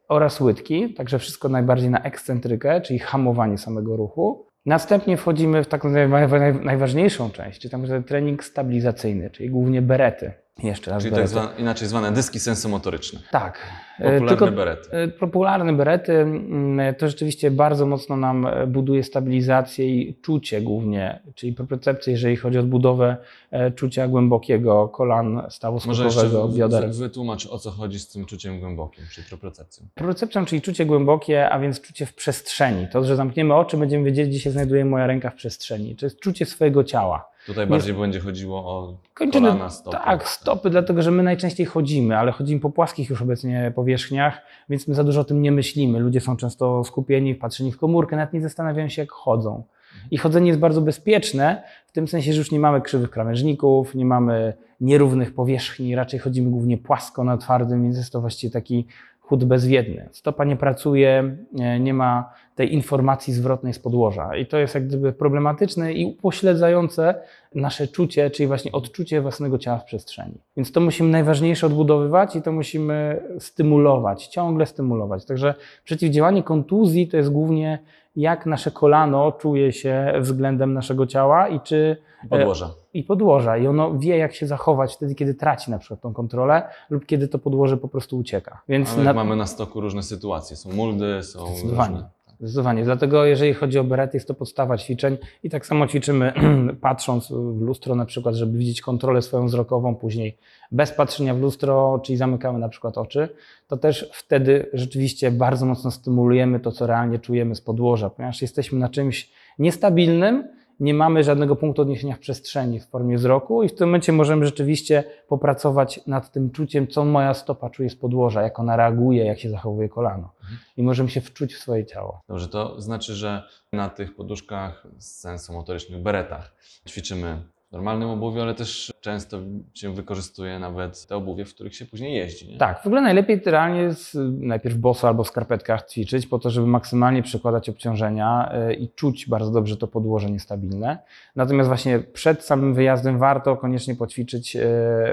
oraz 0.09 0.41
łydki, 0.41 0.95
także 0.95 1.19
wszystko 1.19 1.49
najbardziej 1.49 1.91
na 1.91 2.03
ekscentrykę, 2.03 2.81
czyli 2.81 2.99
hamowanie 2.99 3.59
samego 3.59 3.97
ruchu. 3.97 4.47
Następnie 4.67 5.17
wchodzimy 5.17 5.65
w 5.65 5.67
taką 5.67 5.89
naj- 5.89 6.29
naj- 6.29 6.65
najważniejszą 6.65 7.31
część, 7.31 7.61
czyli 7.61 7.73
tam 7.73 8.05
trening 8.05 8.45
stabilizacyjny, 8.45 9.31
czyli 9.31 9.51
głównie 9.51 9.83
berety. 9.83 10.33
Jeszcze 10.63 10.91
raz 10.91 11.03
Czyli 11.03 11.15
tak 11.15 11.29
zwane, 11.29 11.49
inaczej 11.59 11.89
zwane 11.89 12.13
dyski 12.13 12.41
sensomotoryczne. 12.41 13.21
Tak. 13.31 13.59
E, 13.99 14.03
Popularne 14.03 14.29
tylko- 14.29 14.53
berety. 14.57 14.89
E, 14.93 15.09
Popularne 15.09 15.73
berety 15.73 16.13
mm, 16.13 16.95
to 16.95 17.09
rzeczywiście 17.09 17.51
bardzo 17.51 17.87
mocno 17.87 18.17
nam 18.17 18.47
e, 18.47 18.67
buduje 18.67 19.03
stabilizację 19.05 19.87
i 20.01 20.15
czucie 20.23 20.61
głównie, 20.61 21.21
czyli 21.35 21.53
propriocepcję, 21.53 22.13
jeżeli 22.13 22.37
chodzi 22.37 22.59
o 22.59 22.61
odbudowę 22.61 23.17
e, 23.51 23.71
czucia 23.71 24.09
głębokiego 24.09 24.89
kolan, 24.89 25.43
stawu 25.51 25.79
Może 25.87 26.11
skokowego, 26.11 26.49
bioder. 26.49 26.87
wy- 26.91 26.99
wytłumacz, 26.99 27.47
o 27.47 27.59
co 27.59 27.71
chodzi 27.71 27.99
z 28.01 28.09
tym 28.09 28.25
czuciem 28.25 28.61
głębokim, 28.61 29.05
czy 29.13 29.23
propriocepcją. 29.23 29.87
Propriocepcją, 29.95 30.45
czyli 30.45 30.63
czucie 30.63 30.87
głębokie, 30.87 31.51
a 31.51 31.59
więc 31.59 31.81
czucie 31.81 32.07
w 32.07 32.15
przestrzeni. 32.15 32.87
To, 32.93 33.05
że 33.05 33.17
zamkniemy 33.17 33.55
oczy, 33.55 33.77
będziemy 33.77 34.05
wiedzieć, 34.05 34.29
gdzie 34.29 34.41
się 34.41 34.51
znajduje 34.51 34.85
moja 34.85 35.07
ręka 35.07 35.31
w 35.31 35.35
przestrzeni. 35.35 35.97
To 35.97 36.07
jest 36.07 36.21
czucie 36.21 36.47
swojego 36.47 36.85
ciała. 36.85 37.34
Tutaj 37.47 37.67
bardziej 37.67 37.95
będzie 37.95 38.21
chodziło 38.21 38.59
o 38.59 38.99
Kończyny, 39.15 39.49
kolana, 39.49 39.71
stopy. 39.71 39.97
tak, 39.97 40.29
stopy, 40.29 40.71
dlatego 40.71 41.03
że 41.03 41.11
my 41.11 41.23
najczęściej 41.23 41.67
chodzimy, 41.67 42.19
ale 42.19 42.33
chodzimy 42.33 42.61
po 42.61 42.71
płaskich 42.71 43.11
już 43.11 43.23
obecnie 43.23 43.73
powierzchniach, 43.75 44.41
więc 44.69 44.89
my 44.89 44.95
za 44.95 45.05
dużo 45.05 45.21
o 45.21 45.25
tym 45.25 45.43
nie 45.43 45.53
myślimy. 45.53 45.99
Ludzie 46.01 46.21
są 46.21 46.37
często 46.37 46.85
skupieni, 46.85 47.35
wpatrzeni 47.35 47.73
w 47.73 47.79
komórkę, 47.79 48.17
nawet 48.17 48.33
nie 48.33 48.41
zastanawiają 48.41 48.89
się, 48.89 49.03
jak 49.03 49.13
chodzą. 49.13 49.63
I 50.11 50.19
chodzenie 50.19 50.47
jest 50.47 50.61
bardzo 50.61 50.81
bezpieczne, 50.81 51.63
w 51.87 51.93
tym 51.93 52.09
sensie, 52.09 52.33
że 52.33 52.39
już 52.39 52.51
nie 52.53 52.61
mamy 52.61 52.81
krzywych 52.81 53.11
krawężników, 53.11 53.95
nie 53.95 54.05
mamy 54.05 54.55
nierównych 54.81 55.35
powierzchni, 55.35 55.95
raczej 55.95 56.21
chodzimy 56.21 56.51
głównie 56.51 56.79
płasko 56.79 57.25
na 57.25 57.37
twardym, 57.37 57.83
więc 57.83 57.97
jest 57.97 58.13
to 58.13 58.21
właściwie 58.21 58.53
taki 58.53 58.87
chód 59.29 59.45
bezwiedny. 59.45 60.09
Stopa 60.13 60.45
nie 60.45 60.57
pracuje, 60.57 61.37
nie- 61.53 61.81
nie 61.81 61.95
ma 61.95 62.31
tej 62.55 62.75
informacji 62.75 63.33
zwrotnej 63.33 63.73
z 63.73 63.79
podłoża. 63.79 64.37
I 64.37 64.47
to 64.47 64.59
jest 64.59 64.75
jak 64.75 64.87
gdyby 64.87 65.13
problematyczne 65.13 65.93
i 65.93 66.07
upośledzające 66.07 67.15
nasze 67.55 67.89
czucie, 67.89 68.31
czyli 68.31 68.47
właśnie 68.47 68.73
odczucie 68.73 69.21
własnego 69.21 69.59
ciała 69.59 69.79
w 69.79 69.85
przestrzeni. 69.85 70.35
Więc 70.57 70.73
to 70.73 70.81
musimy 70.81 71.11
najważniejsze 71.11 71.67
odbudowywać 71.67 72.37
i 72.37 72.43
to 72.43 72.53
musimy 72.53 73.23
stymulować, 73.39 74.27
ciągle 74.27 74.67
stymulować. 74.67 75.25
Także 75.25 75.55
przeciwdziałanie 75.85 76.43
kontuzji 76.43 77.09
to 77.09 77.17
jest 77.17 77.31
głównie 77.31 77.79
jak 78.17 78.47
nasze 78.47 78.71
kolano 78.71 79.33
czuje 79.33 79.73
się 79.73 80.13
względem 80.21 80.73
naszego 80.73 81.07
ciała 81.07 81.49
i 81.49 81.61
czy 81.61 81.97
Podłoża. 82.31 82.71
i 82.95 83.03
podłoża. 83.03 83.57
I 83.57 83.67
ono 83.67 83.99
wie, 83.99 84.19
jak 84.19 84.35
się 84.35 84.47
zachować 84.47 84.95
wtedy, 84.95 85.15
kiedy 85.15 85.35
traci 85.35 85.71
na 85.71 85.79
przykład 85.79 86.01
tą 86.01 86.13
kontrolę 86.13 86.63
lub 86.91 87.07
kiedy 87.07 87.29
to 87.29 87.39
podłoże 87.39 87.77
po 87.77 87.89
prostu 87.89 88.19
ucieka. 88.19 88.61
Więc 88.69 88.97
na- 88.97 89.13
mamy 89.13 89.37
na 89.37 89.47
stoku 89.47 89.81
różne 89.81 90.03
sytuacje. 90.03 90.57
Są 90.57 90.73
muldy, 90.73 91.23
są 91.23 91.39
różne. 91.63 92.09
Zdecydowanie. 92.41 92.85
Dlatego 92.85 93.25
jeżeli 93.25 93.55
chodzi 93.55 93.79
o 93.79 93.85
berety, 93.85 94.17
jest 94.17 94.29
to 94.29 94.35
podstawa 94.35 94.79
ćwiczeń 94.79 95.19
i 95.43 95.51
tak 95.51 95.67
samo 95.67 95.87
ćwiczymy 95.87 96.33
patrząc 96.81 97.29
w 97.33 97.61
lustro 97.61 97.95
na 97.95 98.05
przykład, 98.05 98.35
żeby 98.35 98.59
widzieć 98.59 98.81
kontrolę 98.81 99.23
swoją 99.23 99.47
wzrokową, 99.47 99.95
później 99.95 100.39
bez 100.73 100.93
patrzenia 100.93 101.35
w 101.35 101.41
lustro, 101.41 102.01
czyli 102.05 102.17
zamykamy 102.17 102.59
na 102.59 102.69
przykład 102.69 102.99
oczy, 102.99 103.29
to 103.67 103.77
też 103.77 104.11
wtedy 104.13 104.67
rzeczywiście 104.73 105.31
bardzo 105.31 105.67
mocno 105.67 105.91
stymulujemy 105.91 106.61
to, 106.61 106.73
co 106.73 106.87
realnie 106.87 107.19
czujemy 107.19 107.55
z 107.55 107.61
podłoża, 107.61 108.11
ponieważ 108.11 108.43
jesteśmy 108.43 108.79
na 108.79 108.89
czymś, 108.89 109.31
Niestabilnym 109.59 110.49
nie 110.81 110.95
mamy 110.95 111.25
żadnego 111.25 111.57
punktu 111.57 111.83
odniesienia 111.83 112.17
w 112.17 112.19
przestrzeni 112.19 112.81
w 112.81 112.87
formie 112.87 113.17
wzroku 113.17 113.63
i 113.63 113.69
w 113.69 113.75
tym 113.75 113.89
momencie 113.89 114.13
możemy 114.13 114.47
rzeczywiście 114.47 115.05
popracować 115.29 116.01
nad 116.07 116.33
tym 116.33 116.51
czuciem, 116.51 116.89
co 116.89 117.05
moja 117.05 117.35
stopa 117.35 117.71
czuje 117.71 117.91
z 117.91 117.97
podłoża, 117.97 118.43
jak 118.43 118.59
ona 118.59 118.77
reaguje, 118.77 119.25
jak 119.25 119.39
się 119.39 119.51
zachowuje 119.51 119.89
kolano. 119.89 120.33
I 120.77 120.83
możemy 120.83 121.11
się 121.11 121.21
wczuć 121.21 121.55
w 121.55 121.59
swoje 121.59 121.87
ciało. 121.87 122.21
Dobrze, 122.29 122.49
to 122.49 122.81
znaczy, 122.81 123.15
że 123.15 123.43
na 123.73 123.89
tych 123.89 124.17
poduszkach 124.17 124.87
z 124.99 125.21
sensomotorycznych 125.21 126.03
beretach 126.03 126.57
ćwiczymy 126.89 127.43
normalnym 127.75 128.09
obuwiu, 128.11 128.41
ale 128.41 128.55
też 128.55 128.93
często 129.01 129.39
się 129.75 129.95
wykorzystuje 129.95 130.59
nawet 130.59 131.07
te 131.07 131.17
obuwie, 131.17 131.45
w 131.45 131.55
których 131.55 131.75
się 131.77 131.85
później 131.85 132.15
jeździ. 132.15 132.49
Nie? 132.49 132.59
Tak, 132.59 132.83
w 132.83 132.87
ogóle 132.87 133.01
najlepiej 133.01 133.41
realnie 133.47 133.81
jest 133.81 134.15
y, 134.15 134.19
najpierw 134.39 134.77
boso 134.77 135.09
albo 135.09 135.25
w 135.25 135.29
skarpetkach 135.29 135.87
ćwiczyć, 135.89 136.27
po 136.27 136.39
to, 136.39 136.51
żeby 136.51 136.67
maksymalnie 136.67 137.23
przekładać 137.23 137.69
obciążenia 137.69 138.53
y, 138.71 138.75
i 138.75 138.89
czuć 138.89 139.29
bardzo 139.29 139.51
dobrze 139.51 139.77
to 139.77 139.87
podłoże 139.87 140.31
niestabilne. 140.31 140.99
Natomiast 141.37 141.69
właśnie 141.69 141.99
przed 141.99 142.45
samym 142.45 142.75
wyjazdem 142.75 143.19
warto 143.19 143.57
koniecznie 143.57 143.97
poćwiczyć 143.97 144.57
y, 144.57 144.61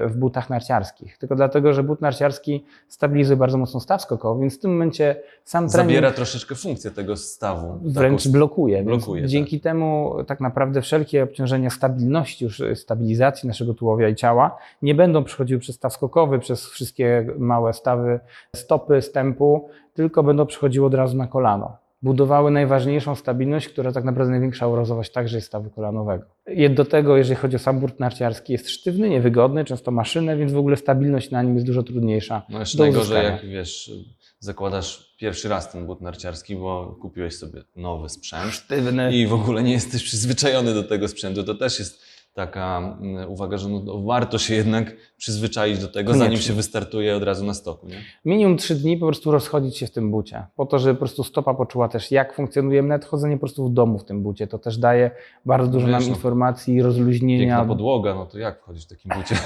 w 0.08 0.15
butach 0.18 0.50
narciarskich. 0.50 1.18
Tylko 1.18 1.36
dlatego, 1.36 1.74
że 1.74 1.84
but 1.84 2.01
narciarski 2.01 2.65
stabilizuje 2.88 3.38
bardzo 3.38 3.58
mocno 3.58 3.80
staw 3.80 4.01
skokowy, 4.01 4.41
więc 4.41 4.58
w 4.58 4.60
tym 4.62 4.72
momencie 4.72 5.15
sam 5.44 5.70
trening 5.70 5.88
Zabiera 5.89 6.12
troszeczkę 6.12 6.56
funkcję 6.56 6.91
tego 6.91 7.18
stawu. 7.18 7.80
wręcz 7.84 8.24
taką- 8.24 8.32
blokuje. 8.32 8.84
Blokuje, 8.84 9.22
tak. 9.22 9.32
dzięki 9.32 9.60
temu 9.60 10.15
tak 10.27 10.39
naprawdę 10.39 10.82
wszelkie 10.82 11.24
obciążenia 11.24 11.70
stabilności, 11.70 12.46
już 12.51 12.60
y, 12.60 12.75
stabilizacji 12.75 13.48
naszego 13.48 13.74
tułowia 13.74 14.10
i 14.10 14.15
ciała 14.15 14.58
nie 14.81 14.96
będą 14.96 15.24
przechodziły 15.24 15.60
przez 15.60 15.75
staw 15.75 15.93
skokowy, 15.93 16.39
przez 16.39 16.65
wszystkie 16.70 17.27
małe 17.38 17.74
stawy 17.74 18.20
stopy, 18.55 19.01
stępu, 19.01 19.70
tylko 19.93 20.24
będą 20.24 20.46
przechodziły 20.46 20.86
od 20.88 20.93
razu 20.93 21.17
na 21.17 21.27
kolano. 21.27 21.77
Budowały 22.03 22.51
najważniejszą 22.51 23.15
stabilność, 23.15 23.70
która 23.70 23.91
tak 23.91 24.03
naprawdę 24.03 24.31
największa 24.31 24.67
urozowość 24.67 25.12
także 25.12 25.38
jest 25.38 25.48
stawu 25.48 25.70
kolanowego. 25.70 26.25
I 26.48 26.70
Do 26.70 26.86
tego, 26.86 27.17
jeżeli 27.17 27.36
chodzi 27.36 27.55
o 27.55 27.60
sam 27.60 27.79
burt 27.79 28.00
narciarski, 28.00 28.53
jest 28.53 28.70
sztywny, 28.70 29.10
niewygodny, 29.10 29.65
często 29.65 29.91
maszynę, 29.91 30.38
więc 30.38 30.51
w 30.51 30.58
ogóle 30.58 30.77
stabilność 30.77 31.31
na 31.31 31.43
nim 31.43 31.55
jest 31.55 31.67
dużo 31.67 31.84
trudniejsza. 31.84 32.41
No 32.50 32.60
jeszcze 32.60 32.77
najgorzej, 32.77 33.01
uzyskania. 33.01 33.31
jak 33.31 33.46
wiesz, 33.50 33.91
zakładasz 34.39 35.15
pierwszy 35.20 35.50
raz 35.50 35.72
ten 35.72 35.86
but 35.86 36.01
narciarski, 36.01 36.55
bo 36.55 36.98
kupiłeś 37.01 37.36
sobie 37.38 37.62
nowy 37.75 38.10
sprzęt 38.10 38.53
Sztywny. 38.53 39.13
i 39.13 39.27
w 39.27 39.34
ogóle 39.34 39.63
nie 39.63 39.72
jesteś 39.72 40.03
przyzwyczajony 40.03 40.74
do 40.74 40.84
tego 40.84 41.08
sprzętu. 41.08 41.43
To 41.43 41.55
też 41.55 41.79
jest 41.79 42.11
taka 42.33 42.77
mm, 43.01 43.29
uwaga, 43.29 43.57
że 43.57 43.69
no, 43.69 44.01
warto 44.03 44.38
się 44.38 44.55
jednak 44.55 44.95
przyzwyczaić 45.17 45.79
do 45.79 45.88
tego, 45.88 46.13
zanim 46.13 46.38
się 46.38 46.53
wystartuje 46.53 47.15
od 47.15 47.23
razu 47.23 47.45
na 47.45 47.53
stoku. 47.53 47.88
Nie? 47.88 47.95
Minimum 48.25 48.57
3 48.57 48.75
dni 48.75 48.97
po 48.97 49.05
prostu 49.05 49.31
rozchodzić 49.31 49.77
się 49.77 49.88
w 49.88 49.91
tym 49.91 50.11
bucie, 50.11 50.45
po 50.55 50.65
to, 50.65 50.79
żeby 50.79 50.93
po 50.93 51.00
prostu 51.00 51.23
stopa 51.23 51.53
poczuła 51.53 51.88
też, 51.89 52.11
jak 52.11 52.33
funkcjonuje 52.35 52.81
nawet 52.81 53.05
chodzenie 53.05 53.35
po 53.35 53.39
prostu 53.39 53.69
w 53.69 53.73
domu 53.73 54.00
w 54.00 54.05
tym 54.05 54.23
bucie. 54.23 54.47
To 54.47 54.59
też 54.59 54.77
daje 54.77 55.11
bardzo 55.45 55.71
dużo 55.71 55.88
Wiesz, 55.88 55.93
nam 55.93 56.03
no, 56.03 56.09
informacji, 56.09 56.73
Piękna 56.73 56.88
rozluźnienia. 56.88 57.65
podłoga, 57.65 58.15
no 58.15 58.25
to 58.25 58.39
jak 58.39 58.61
wchodzić 58.61 58.85
w 58.85 58.89
takim 58.89 59.11
bucie? 59.15 59.35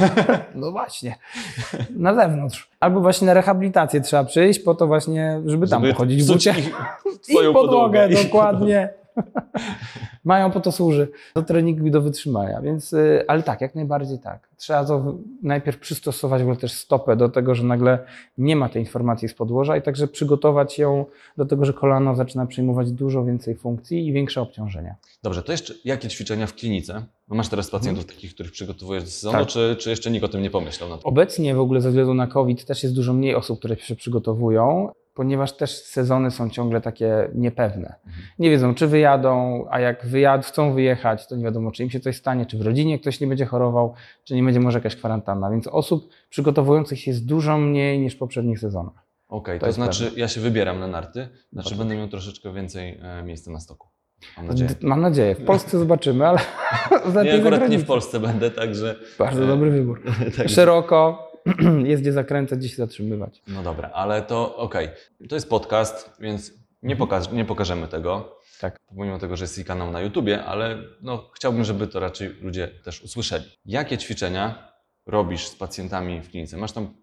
No 0.55 0.71
właśnie, 0.71 1.15
na 1.89 2.15
zewnątrz. 2.15 2.69
Albo 2.79 3.01
właśnie 3.01 3.27
na 3.27 3.33
rehabilitację 3.33 4.01
trzeba 4.01 4.23
przyjść 4.23 4.59
po 4.59 4.75
to 4.75 4.87
właśnie, 4.87 5.41
żeby 5.45 5.67
tam 5.67 5.81
Żeby 5.81 5.93
pochodzić 5.93 6.23
w 6.23 6.27
bucie. 6.27 6.55
I 7.29 7.33
podłogę, 7.33 7.53
podłogę. 7.53 8.09
dokładnie. 8.23 8.89
Mają 10.25 10.51
po 10.51 10.60
to 10.60 10.72
służy, 10.72 11.08
do 11.36 11.41
treningu 11.44 11.86
i 11.88 11.91
do 11.91 12.01
wytrzymania, 12.01 12.62
więc, 12.62 12.94
y, 12.94 13.24
ale 13.27 13.44
tak, 13.44 13.62
jak 13.62 13.75
najbardziej 13.75 14.20
tak. 14.20 14.50
Trzeba 14.58 14.86
to 14.86 15.15
najpierw 15.44 15.79
przystosować 15.79 16.41
w 16.41 16.46
ogóle 16.46 16.58
też 16.58 16.74
stopę 16.74 17.15
do 17.15 17.29
tego, 17.29 17.55
że 17.55 17.63
nagle 17.63 18.00
nie 18.38 18.55
ma 18.55 18.70
tej 18.70 18.82
informacji 18.82 19.29
z 19.29 19.34
podłoża 19.34 19.77
i 19.77 19.82
także 19.82 20.08
przygotować 20.08 20.79
ją 20.79 21.05
do 21.38 21.46
tego, 21.46 21.65
że 21.65 21.74
kolano 21.74 22.15
zaczyna 22.15 22.46
przyjmować 22.46 22.91
dużo 22.91 23.25
więcej 23.25 23.55
funkcji 23.55 24.08
i 24.08 24.13
większe 24.13 24.41
obciążenia. 24.41 24.96
Dobrze, 25.24 25.44
to 25.44 25.51
jeszcze 25.51 25.74
jakie 25.86 26.10
ćwiczenia 26.10 26.48
w 26.48 26.53
klinice? 26.53 27.05
No 27.29 27.36
masz 27.36 27.50
teraz 27.50 27.70
pacjentów 27.70 28.05
takich, 28.05 28.34
których 28.34 28.51
przygotowujesz 28.51 29.03
do 29.03 29.10
sezonu, 29.10 29.38
Tak. 29.38 29.48
czy, 29.48 29.75
czy 29.79 29.89
jeszcze 29.89 30.12
nikt 30.12 30.25
o 30.25 30.27
tym 30.27 30.41
nie 30.41 30.50
pomyślał? 30.50 30.89
Obecnie 31.03 31.55
w 31.55 31.60
ogóle 31.60 31.82
ze 31.82 31.89
względu 31.89 32.13
na 32.13 32.27
COVID 32.27 32.65
też 32.65 32.84
jest 32.84 32.96
dużo 32.96 33.13
mniej 33.13 33.36
osób, 33.36 33.60
które 33.60 33.75
się 33.75 33.96
przygotowują, 33.96 34.91
ponieważ 35.15 35.57
też 35.57 35.84
sezony 35.84 36.31
są 36.31 36.50
ciągle 36.50 36.81
takie 36.81 37.29
niepewne. 37.36 37.95
Nie 38.39 38.50
wiedzą, 38.50 38.75
czy 38.75 38.88
wyjadą, 38.88 39.65
a 39.69 39.79
jak 39.79 40.05
wyjadą, 40.05 40.43
chcą 40.43 40.74
wyjechać, 40.74 41.27
to 41.27 41.36
nie 41.36 41.43
wiadomo, 41.43 41.72
czy 41.72 41.84
im 41.84 41.89
się 41.89 42.00
coś 42.00 42.15
stanie, 42.15 42.45
czy 42.45 42.57
w 42.57 42.62
rodzinie 42.62 43.00
ktoś 43.00 43.19
nie 43.19 43.27
będzie 43.27 43.45
chorował, 43.45 43.93
czy 44.24 44.36
nie 44.36 44.43
będzie 44.43 44.60
może 44.60 44.77
jakaś 44.77 44.95
kwarantanna. 44.95 45.51
Więc 45.51 45.67
osób 45.67 46.10
przygotowujących 46.29 47.00
się 47.00 47.12
jest 47.12 47.25
dużo 47.25 47.57
mniej 47.57 48.00
niż 48.00 48.15
w 48.15 48.17
poprzednich 48.17 48.60
sezonach. 48.60 49.05
Okej, 49.27 49.60
To 49.60 49.65
to, 49.65 49.72
znaczy 49.72 50.12
ja 50.15 50.27
się 50.27 50.41
wybieram 50.41 50.79
na 50.79 50.88
narty, 50.88 51.27
znaczy 51.53 51.69
Bardzo 51.69 51.75
będę 51.75 51.98
miał 51.98 52.07
troszeczkę 52.07 52.53
więcej 52.53 53.00
e, 53.01 53.24
miejsca 53.24 53.51
na 53.51 53.60
stoku. 53.60 53.88
Mam 54.38 54.48
nadzieję. 54.48 54.69
Mam 54.81 55.01
nadzieję. 55.01 55.36
W 55.36 55.45
Polsce 55.45 55.79
zobaczymy, 55.79 56.27
ale 56.27 56.39
za 57.13 57.22
akurat 57.39 57.69
nie 57.69 57.79
w 57.79 57.86
Polsce 57.86 58.19
będę, 58.19 58.51
także... 58.51 58.95
Bardzo 59.19 59.43
e, 59.43 59.48
dobry 59.48 59.72
wybór. 59.72 60.01
Szeroko, 60.55 61.25
jest 61.85 62.01
gdzie 62.01 62.13
zakręcać, 62.13 62.59
gdzie 62.59 62.69
się 62.69 62.75
zatrzymywać. 62.75 63.41
no 63.47 63.63
dobra, 63.63 63.89
ale 63.93 64.21
to 64.21 64.57
okej. 64.57 64.89
To 65.29 65.35
jest 65.35 65.49
podcast, 65.49 66.11
więc 66.19 66.53
nie, 66.83 66.95
pokaż, 66.95 67.31
nie 67.31 67.45
pokażemy 67.45 67.87
tego. 67.87 68.39
Tak. 68.59 68.79
Pomimo 68.87 69.19
tego, 69.19 69.37
że 69.37 69.43
jest 69.43 69.57
i 69.57 69.65
kanał 69.65 69.91
na 69.91 70.01
YouTubie, 70.01 70.43
ale 70.43 70.77
no, 71.01 71.29
chciałbym, 71.35 71.63
żeby 71.63 71.87
to 71.87 71.99
raczej 71.99 72.29
ludzie 72.29 72.67
też 72.67 73.01
usłyszeli. 73.01 73.45
Jakie 73.65 73.97
ćwiczenia 73.97 74.71
robisz 75.05 75.47
z 75.47 75.55
pacjentami 75.55 76.21
w 76.21 76.29
klinice? 76.29 76.57
Masz 76.57 76.71
tam 76.71 76.93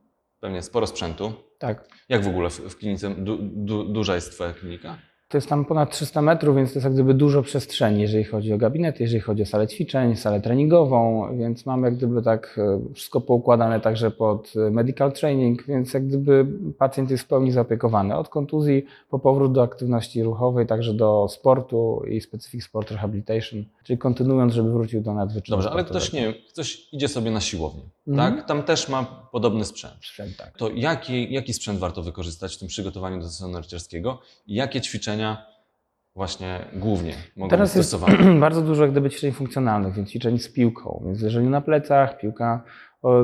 pewnie 0.40 0.62
sporo 0.62 0.87
sprzętu. 0.87 1.32
Tak. 1.58 1.88
Jak 2.08 2.25
w 2.25 2.28
ogóle 2.28 2.50
w, 2.50 2.58
w 2.58 2.76
klinice 2.76 3.11
du, 3.11 3.38
du, 3.40 3.84
duża 3.84 4.14
jest 4.14 4.32
Twoja 4.32 4.52
klinika? 4.52 4.99
To 5.32 5.36
jest 5.38 5.48
tam 5.48 5.64
ponad 5.64 5.90
300 5.90 6.22
metrów, 6.22 6.56
więc 6.56 6.72
to 6.72 6.78
jest 6.78 6.84
jak 6.84 6.92
gdyby 6.92 7.14
dużo 7.14 7.42
przestrzeni, 7.42 8.00
jeżeli 8.00 8.24
chodzi 8.24 8.52
o 8.52 8.58
gabinety, 8.58 9.02
jeżeli 9.02 9.20
chodzi 9.20 9.42
o 9.42 9.46
salę 9.46 9.68
ćwiczeń, 9.68 10.16
salę 10.16 10.40
treningową, 10.40 11.28
więc 11.38 11.66
mamy 11.66 11.86
jak 11.86 11.96
gdyby 11.96 12.22
tak 12.22 12.58
e, 12.58 12.94
wszystko 12.94 13.20
poukładane 13.20 13.80
także 13.80 14.10
pod 14.10 14.52
e, 14.56 14.70
medical 14.70 15.12
training, 15.12 15.66
więc 15.66 15.94
jak 15.94 16.06
gdyby 16.06 16.46
pacjent 16.78 17.10
jest 17.10 17.24
w 17.24 17.26
pełni 17.26 17.52
zaopiekowany 17.52 18.16
od 18.16 18.28
kontuzji 18.28 18.84
po 19.10 19.18
powrót 19.18 19.52
do 19.52 19.62
aktywności 19.62 20.22
ruchowej, 20.22 20.66
także 20.66 20.94
do 20.94 21.26
sportu 21.30 22.02
i 22.08 22.20
specific 22.20 22.64
sport 22.64 22.90
rehabilitation, 22.90 23.64
czyli 23.84 23.98
kontynuując, 23.98 24.52
żeby 24.54 24.72
wrócił 24.72 25.00
do 25.00 25.14
nadwyczynu 25.14 25.56
Dobrze, 25.56 25.70
ale 25.70 25.84
ktoś, 25.84 26.12
nie 26.12 26.20
wiem, 26.20 26.34
ktoś 26.48 26.88
idzie 26.92 27.08
sobie 27.08 27.30
na 27.30 27.40
siłownię, 27.40 27.82
Mhm. 28.09 28.35
tak? 28.35 28.47
Tam 28.47 28.62
też 28.62 28.88
ma 28.88 29.04
podobny 29.32 29.64
sprzęt. 29.64 29.94
Sprzęt, 29.94 30.37
tak. 30.37 30.56
To 30.56 30.71
jaki, 30.71 31.32
jaki 31.32 31.52
sprzęt 31.52 31.78
warto 31.78 32.02
wykorzystać 32.02 32.56
w 32.56 32.59
tym 32.59 32.68
przygotowaniu 32.68 33.21
do 33.21 33.28
sezonu 33.28 33.52
narciarskiego 33.52 34.21
i 34.47 34.54
jakie 34.54 34.80
ćwiczenia 34.80 35.47
właśnie 36.14 36.64
głównie 36.73 37.14
mogą 37.37 37.50
Teraz 37.50 37.71
być 37.71 37.76
jest 37.76 37.88
stosowane? 37.88 38.40
bardzo 38.47 38.62
dużo 38.62 38.82
jak 38.82 38.90
gdyby 38.90 39.11
ćwiczeń 39.11 39.32
funkcjonalnych, 39.32 39.94
więc 39.94 40.11
ćwiczeń 40.11 40.38
z 40.38 40.49
piłką. 40.49 41.02
Więc 41.06 41.21
jeżeli 41.21 41.47
na 41.47 41.61
plecach, 41.61 42.18
piłka, 42.18 42.64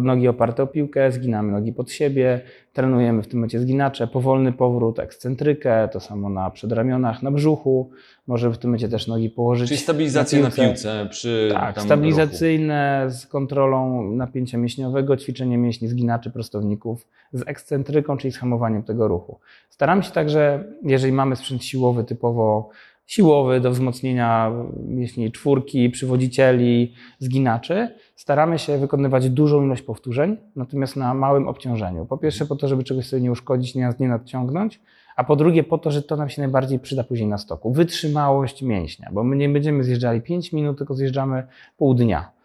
nogi 0.02 0.28
oparte 0.28 0.62
o 0.62 0.66
piłkę, 0.66 1.12
zginamy 1.12 1.52
nogi 1.52 1.72
pod 1.72 1.90
siebie, 1.92 2.40
trenujemy 2.72 3.22
w 3.22 3.28
tym 3.28 3.38
momencie 3.38 3.60
zginacze, 3.60 4.06
powolny 4.06 4.52
powrót, 4.52 4.98
ekscentrykę, 4.98 5.88
to 5.92 6.00
samo 6.00 6.28
na 6.28 6.50
przedramionach, 6.50 7.22
na 7.22 7.30
brzuchu. 7.30 7.90
Może 8.26 8.50
w 8.50 8.58
tym 8.58 8.70
momencie 8.70 8.88
też 8.88 9.06
nogi 9.06 9.30
położyć 9.30 9.68
Czyli 9.68 9.80
stabilizację 9.80 10.42
na 10.42 10.50
piłce. 10.50 10.68
piłce 10.68 11.06
przy 11.10 11.48
Tak, 11.52 11.82
stabilizacyjne 11.82 13.06
z 13.08 13.26
kontrolą 13.26 14.10
napięcia 14.10 14.58
mięśniowego, 14.58 15.16
ćwiczenie 15.16 15.58
mięśni 15.58 15.88
zginaczy 15.88 16.30
prostowników 16.30 17.06
z 17.32 17.42
ekscentryką, 17.48 18.16
czyli 18.16 18.32
z 18.32 18.36
hamowaniem 18.36 18.82
tego 18.82 19.08
ruchu. 19.08 19.38
Staramy 19.70 20.02
się 20.02 20.10
także, 20.10 20.64
jeżeli 20.82 21.12
mamy 21.12 21.36
sprzęt 21.36 21.64
siłowy, 21.64 22.04
typowo 22.04 22.70
siłowy 23.08 23.60
do 23.60 23.70
wzmocnienia 23.70 24.52
mięśni 24.86 25.32
czwórki, 25.32 25.90
przywodzicieli, 25.90 26.92
zginaczy, 27.18 27.88
staramy 28.16 28.58
się 28.58 28.78
wykonywać 28.78 29.30
dużą 29.30 29.64
ilość 29.64 29.82
powtórzeń, 29.82 30.36
natomiast 30.56 30.96
na 30.96 31.14
małym 31.14 31.48
obciążeniu. 31.48 32.06
Po 32.06 32.18
pierwsze 32.18 32.46
po 32.46 32.56
to, 32.56 32.68
żeby 32.68 32.84
czegoś 32.84 33.06
sobie 33.06 33.22
nie 33.22 33.32
uszkodzić, 33.32 33.74
nie, 33.74 33.92
nie 34.00 34.08
nadciągnąć, 34.08 34.80
a 35.16 35.24
po 35.24 35.36
drugie 35.36 35.64
po 35.64 35.78
to, 35.78 35.90
że 35.90 36.02
to 36.02 36.16
nam 36.16 36.28
się 36.28 36.42
najbardziej 36.42 36.78
przyda 36.78 37.04
później 37.04 37.28
na 37.28 37.38
stoku. 37.38 37.72
Wytrzymałość 37.72 38.62
mięśnia, 38.62 39.10
bo 39.12 39.24
my 39.24 39.36
nie 39.36 39.48
będziemy 39.48 39.84
zjeżdżali 39.84 40.20
5 40.20 40.52
minut, 40.52 40.78
tylko 40.78 40.94
zjeżdżamy 40.94 41.46
pół 41.76 41.94
dnia. 41.94 42.37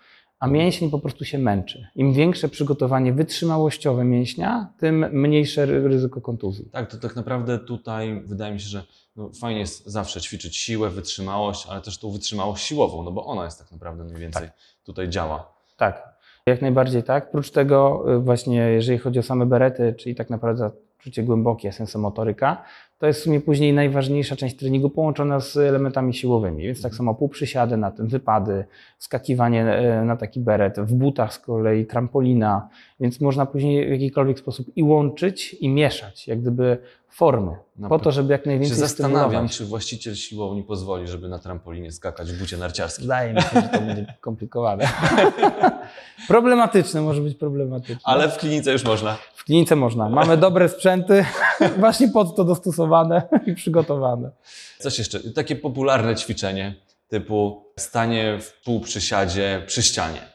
A 0.43 0.47
mięsień 0.47 0.89
po 0.91 0.99
prostu 0.99 1.25
się 1.25 1.37
męczy. 1.37 1.87
Im 1.95 2.13
większe 2.13 2.49
przygotowanie 2.49 3.13
wytrzymałościowe 3.13 4.03
mięśnia, 4.03 4.69
tym 4.79 5.05
mniejsze 5.11 5.65
ry- 5.65 5.87
ryzyko 5.87 6.21
kontuzji. 6.21 6.69
Tak, 6.71 6.91
to 6.91 6.97
tak 6.97 7.15
naprawdę 7.15 7.59
tutaj 7.59 8.23
wydaje 8.25 8.53
mi 8.53 8.59
się, 8.59 8.67
że 8.67 8.83
no, 9.15 9.29
fajnie 9.41 9.59
jest 9.59 9.85
zawsze 9.85 10.21
ćwiczyć 10.21 10.57
siłę, 10.57 10.89
wytrzymałość, 10.89 11.67
ale 11.69 11.81
też 11.81 11.97
tą 11.97 12.11
wytrzymałość 12.11 12.63
siłową, 12.63 13.03
no 13.03 13.11
bo 13.11 13.25
ona 13.25 13.45
jest 13.45 13.59
tak 13.59 13.71
naprawdę 13.71 14.03
najwięcej 14.03 14.49
tutaj 14.83 15.09
działa. 15.09 15.53
Tak, 15.77 16.15
jak 16.45 16.61
najbardziej 16.61 17.03
tak. 17.03 17.31
Prócz 17.31 17.51
tego 17.51 18.05
y, 18.15 18.19
właśnie, 18.19 18.57
jeżeli 18.57 18.97
chodzi 18.97 19.19
o 19.19 19.23
same 19.23 19.45
berety, 19.45 19.95
czyli 19.99 20.15
tak 20.15 20.29
naprawdę 20.29 20.71
czucie 20.99 21.23
głębokie, 21.23 21.71
sensomotoryka, 21.71 22.63
to 23.03 23.07
jest 23.07 23.19
w 23.19 23.23
sumie 23.23 23.41
później 23.41 23.73
najważniejsza 23.73 24.35
część 24.35 24.55
treningu 24.55 24.89
połączona 24.89 25.39
z 25.39 25.57
elementami 25.57 26.13
siłowymi. 26.13 26.63
Więc 26.63 26.81
tak 26.81 26.95
samo 26.95 27.15
półprzysiady 27.15 27.77
na 27.77 27.91
tym, 27.91 28.07
wypady, 28.07 28.65
skakiwanie 28.97 29.65
e, 29.65 30.05
na 30.05 30.17
taki 30.17 30.39
beret, 30.39 30.79
w 30.79 30.93
butach 30.93 31.33
z 31.33 31.39
kolei 31.39 31.85
trampolina, 31.85 32.69
więc 32.99 33.21
można 33.21 33.45
później 33.45 33.87
w 33.87 33.91
jakikolwiek 33.91 34.39
sposób 34.39 34.67
i 34.75 34.83
łączyć, 34.83 35.53
i 35.53 35.69
mieszać, 35.69 36.27
jak 36.27 36.41
gdyby 36.41 36.77
formy, 37.09 37.55
Na 37.77 37.89
po 37.89 37.99
to, 37.99 38.11
żeby 38.11 38.31
jak 38.31 38.43
Się 38.43 38.49
najwięcej 38.49 38.77
zastanawiam, 38.77 39.25
stymulować. 39.27 39.57
czy 39.57 39.65
właściciel 39.65 40.15
siłowni 40.15 40.63
pozwoli, 40.63 41.07
żeby 41.07 41.29
na 41.29 41.39
trampolinie 41.39 41.91
skakać 41.91 42.31
w 42.31 42.39
bucie 42.39 42.57
narciarskim. 42.57 43.03
Wydaje 43.03 43.33
mi 43.33 43.41
się, 43.41 43.61
że 43.61 43.67
to 43.67 43.81
będzie 43.81 44.13
komplikowane. 44.21 44.87
problematyczne, 46.27 47.01
może 47.01 47.21
być 47.21 47.37
problematyczne. 47.37 48.01
Ale 48.03 48.29
w 48.29 48.37
klinice 48.37 48.71
już 48.71 48.83
można. 48.83 49.17
W 49.35 49.43
klinice 49.43 49.75
można. 49.75 50.09
Mamy 50.09 50.37
dobre 50.37 50.69
sprzęty, 50.69 51.25
właśnie 51.79 52.07
pod 52.07 52.35
to 52.35 52.43
dostosowane 52.43 53.21
i 53.45 53.53
przygotowane. 53.53 54.31
Coś 54.79 54.99
jeszcze, 54.99 55.19
takie 55.19 55.55
popularne 55.55 56.15
ćwiczenie 56.15 56.75
typu 57.07 57.65
stanie 57.79 58.37
w 58.41 58.63
półprzysiadzie 58.63 59.63
przy 59.67 59.83
ścianie. 59.83 60.33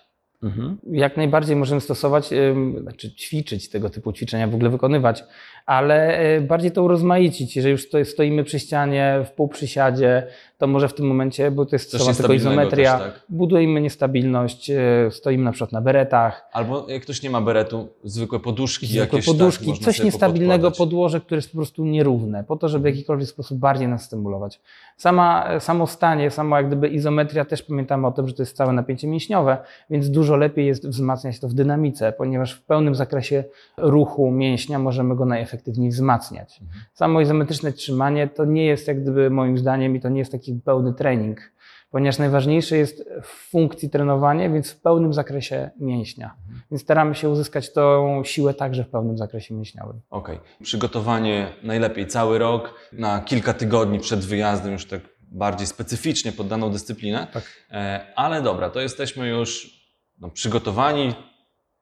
Jak 0.90 1.16
najbardziej 1.16 1.56
możemy 1.56 1.80
stosować, 1.80 2.30
znaczy 2.82 3.14
ćwiczyć 3.14 3.68
tego 3.68 3.90
typu 3.90 4.12
ćwiczenia, 4.12 4.48
w 4.48 4.54
ogóle 4.54 4.70
wykonywać, 4.70 5.24
ale 5.68 6.20
y, 6.36 6.40
bardziej 6.40 6.70
to 6.70 6.82
urozmaicić. 6.82 7.56
Jeżeli 7.56 7.72
już 7.72 7.90
stoi- 7.90 8.04
stoimy 8.04 8.44
przy 8.44 8.58
ścianie, 8.60 9.20
w 9.24 9.30
półprzysiadzie, 9.30 10.26
to 10.58 10.66
może 10.66 10.88
w 10.88 10.94
tym 10.94 11.06
momencie, 11.06 11.50
bo 11.50 11.66
to 11.66 11.76
jest 11.76 11.90
Coś 11.90 12.16
tylko 12.16 12.32
izometria, 12.32 12.98
też, 12.98 13.06
tak? 13.06 13.22
budujemy 13.28 13.80
niestabilność, 13.80 14.70
y, 14.70 14.76
stoimy 15.10 15.44
na 15.44 15.52
przykład 15.52 15.72
na 15.72 15.80
beretach, 15.80 16.48
Albo 16.52 16.86
jak 16.88 17.02
ktoś 17.02 17.22
nie 17.22 17.30
ma 17.30 17.40
beretu, 17.40 17.88
zwykłe 18.04 18.40
poduszki 18.40 18.86
zwykłe 18.86 19.04
jakieś. 19.18 19.26
poduszki, 19.26 19.72
tak, 19.72 19.78
coś 19.80 20.02
niestabilnego, 20.02 20.70
podłoże, 20.70 21.20
które 21.20 21.38
jest 21.38 21.50
po 21.50 21.56
prostu 21.56 21.84
nierówne, 21.84 22.44
po 22.44 22.56
to, 22.56 22.68
żeby 22.68 22.82
w 22.82 22.94
jakikolwiek 22.94 23.28
sposób 23.28 23.58
bardziej 23.58 23.88
nas 23.88 24.04
stymulować. 24.04 24.60
Sama, 24.96 25.60
samo 25.60 25.86
stanie, 25.86 26.30
sama 26.30 26.56
jak 26.56 26.66
gdyby 26.66 26.88
izometria, 26.88 27.44
też 27.44 27.62
pamiętamy 27.62 28.06
o 28.06 28.12
tym, 28.12 28.28
że 28.28 28.34
to 28.34 28.42
jest 28.42 28.56
całe 28.56 28.72
napięcie 28.72 29.08
mięśniowe, 29.08 29.56
więc 29.90 30.10
dużo 30.10 30.36
lepiej 30.36 30.66
jest 30.66 30.88
wzmacniać 30.88 31.40
to 31.40 31.48
w 31.48 31.54
dynamice, 31.54 32.12
ponieważ 32.12 32.52
w 32.54 32.62
pełnym 32.62 32.94
zakresie 32.94 33.44
ruchu 33.76 34.30
mięśnia 34.30 34.78
możemy 34.78 35.16
go 35.16 35.24
najefektywniej 35.24 35.57
wzmacniać. 35.90 36.60
Mhm. 36.62 36.80
Samo 36.92 37.20
izometryczne 37.20 37.72
trzymanie 37.72 38.28
to 38.28 38.44
nie 38.44 38.66
jest 38.66 38.88
jak 38.88 39.02
gdyby 39.02 39.30
moim 39.30 39.58
zdaniem 39.58 39.96
i 39.96 40.00
to 40.00 40.08
nie 40.08 40.18
jest 40.18 40.32
taki 40.32 40.54
pełny 40.64 40.94
trening, 40.94 41.52
ponieważ 41.90 42.18
najważniejsze 42.18 42.76
jest 42.76 43.04
w 43.22 43.50
funkcji 43.50 43.90
trenowanie, 43.90 44.50
więc 44.50 44.70
w 44.70 44.80
pełnym 44.80 45.14
zakresie 45.14 45.70
mięśnia. 45.80 46.34
Więc 46.70 46.82
staramy 46.82 47.14
się 47.14 47.28
uzyskać 47.28 47.72
tą 47.72 48.22
siłę 48.24 48.54
także 48.54 48.84
w 48.84 48.88
pełnym 48.88 49.18
zakresie 49.18 49.54
mięśniowym. 49.54 50.00
Okej. 50.10 50.38
Przygotowanie 50.62 51.52
najlepiej 51.62 52.06
cały 52.06 52.38
rok, 52.38 52.74
na 52.92 53.20
kilka 53.20 53.54
tygodni 53.54 53.98
przed 53.98 54.20
wyjazdem, 54.20 54.72
już 54.72 54.86
tak 54.86 55.00
bardziej 55.20 55.66
specyficznie 55.66 56.32
pod 56.32 56.48
daną 56.48 56.70
dyscyplinę. 56.70 57.26
Tak. 57.32 57.44
E, 57.70 58.06
ale 58.16 58.42
dobra, 58.42 58.70
to 58.70 58.80
jesteśmy 58.80 59.28
już 59.28 59.78
no, 60.18 60.30
przygotowani, 60.30 61.14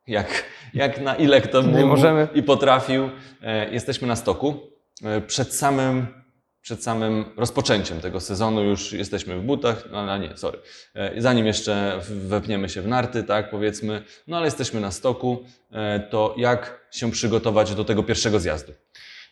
jak, 0.06 0.44
jak 0.74 1.00
na 1.00 1.14
ile 1.16 1.40
kto 1.40 1.62
mógł 1.62 1.86
możemy- 1.86 2.28
i 2.34 2.42
potrafił. 2.42 3.10
E, 3.42 3.70
jesteśmy 3.70 4.08
na 4.08 4.16
stoku. 4.16 4.60
E, 5.04 5.20
przed 5.20 5.54
samym 5.54 6.06
przed 6.62 6.82
samym 6.84 7.24
rozpoczęciem 7.36 8.00
tego 8.00 8.20
sezonu 8.20 8.62
już 8.64 8.92
jesteśmy 8.92 9.38
w 9.38 9.42
butach, 9.42 9.84
no 9.92 9.98
ale 9.98 10.18
nie, 10.28 10.36
sorry. 10.36 10.58
E, 10.94 11.20
Zanim 11.20 11.46
jeszcze 11.46 12.00
wepniemy 12.10 12.68
się 12.68 12.82
w 12.82 12.86
narty, 12.88 13.22
tak 13.22 13.50
powiedzmy, 13.50 14.02
no 14.26 14.36
ale 14.36 14.46
jesteśmy 14.46 14.80
na 14.80 14.90
stoku, 14.90 15.44
to 16.10 16.34
jak 16.38 16.86
się 16.90 17.10
przygotować 17.10 17.74
do 17.74 17.84
tego 17.84 18.02
pierwszego 18.02 18.40
zjazdu? 18.40 18.72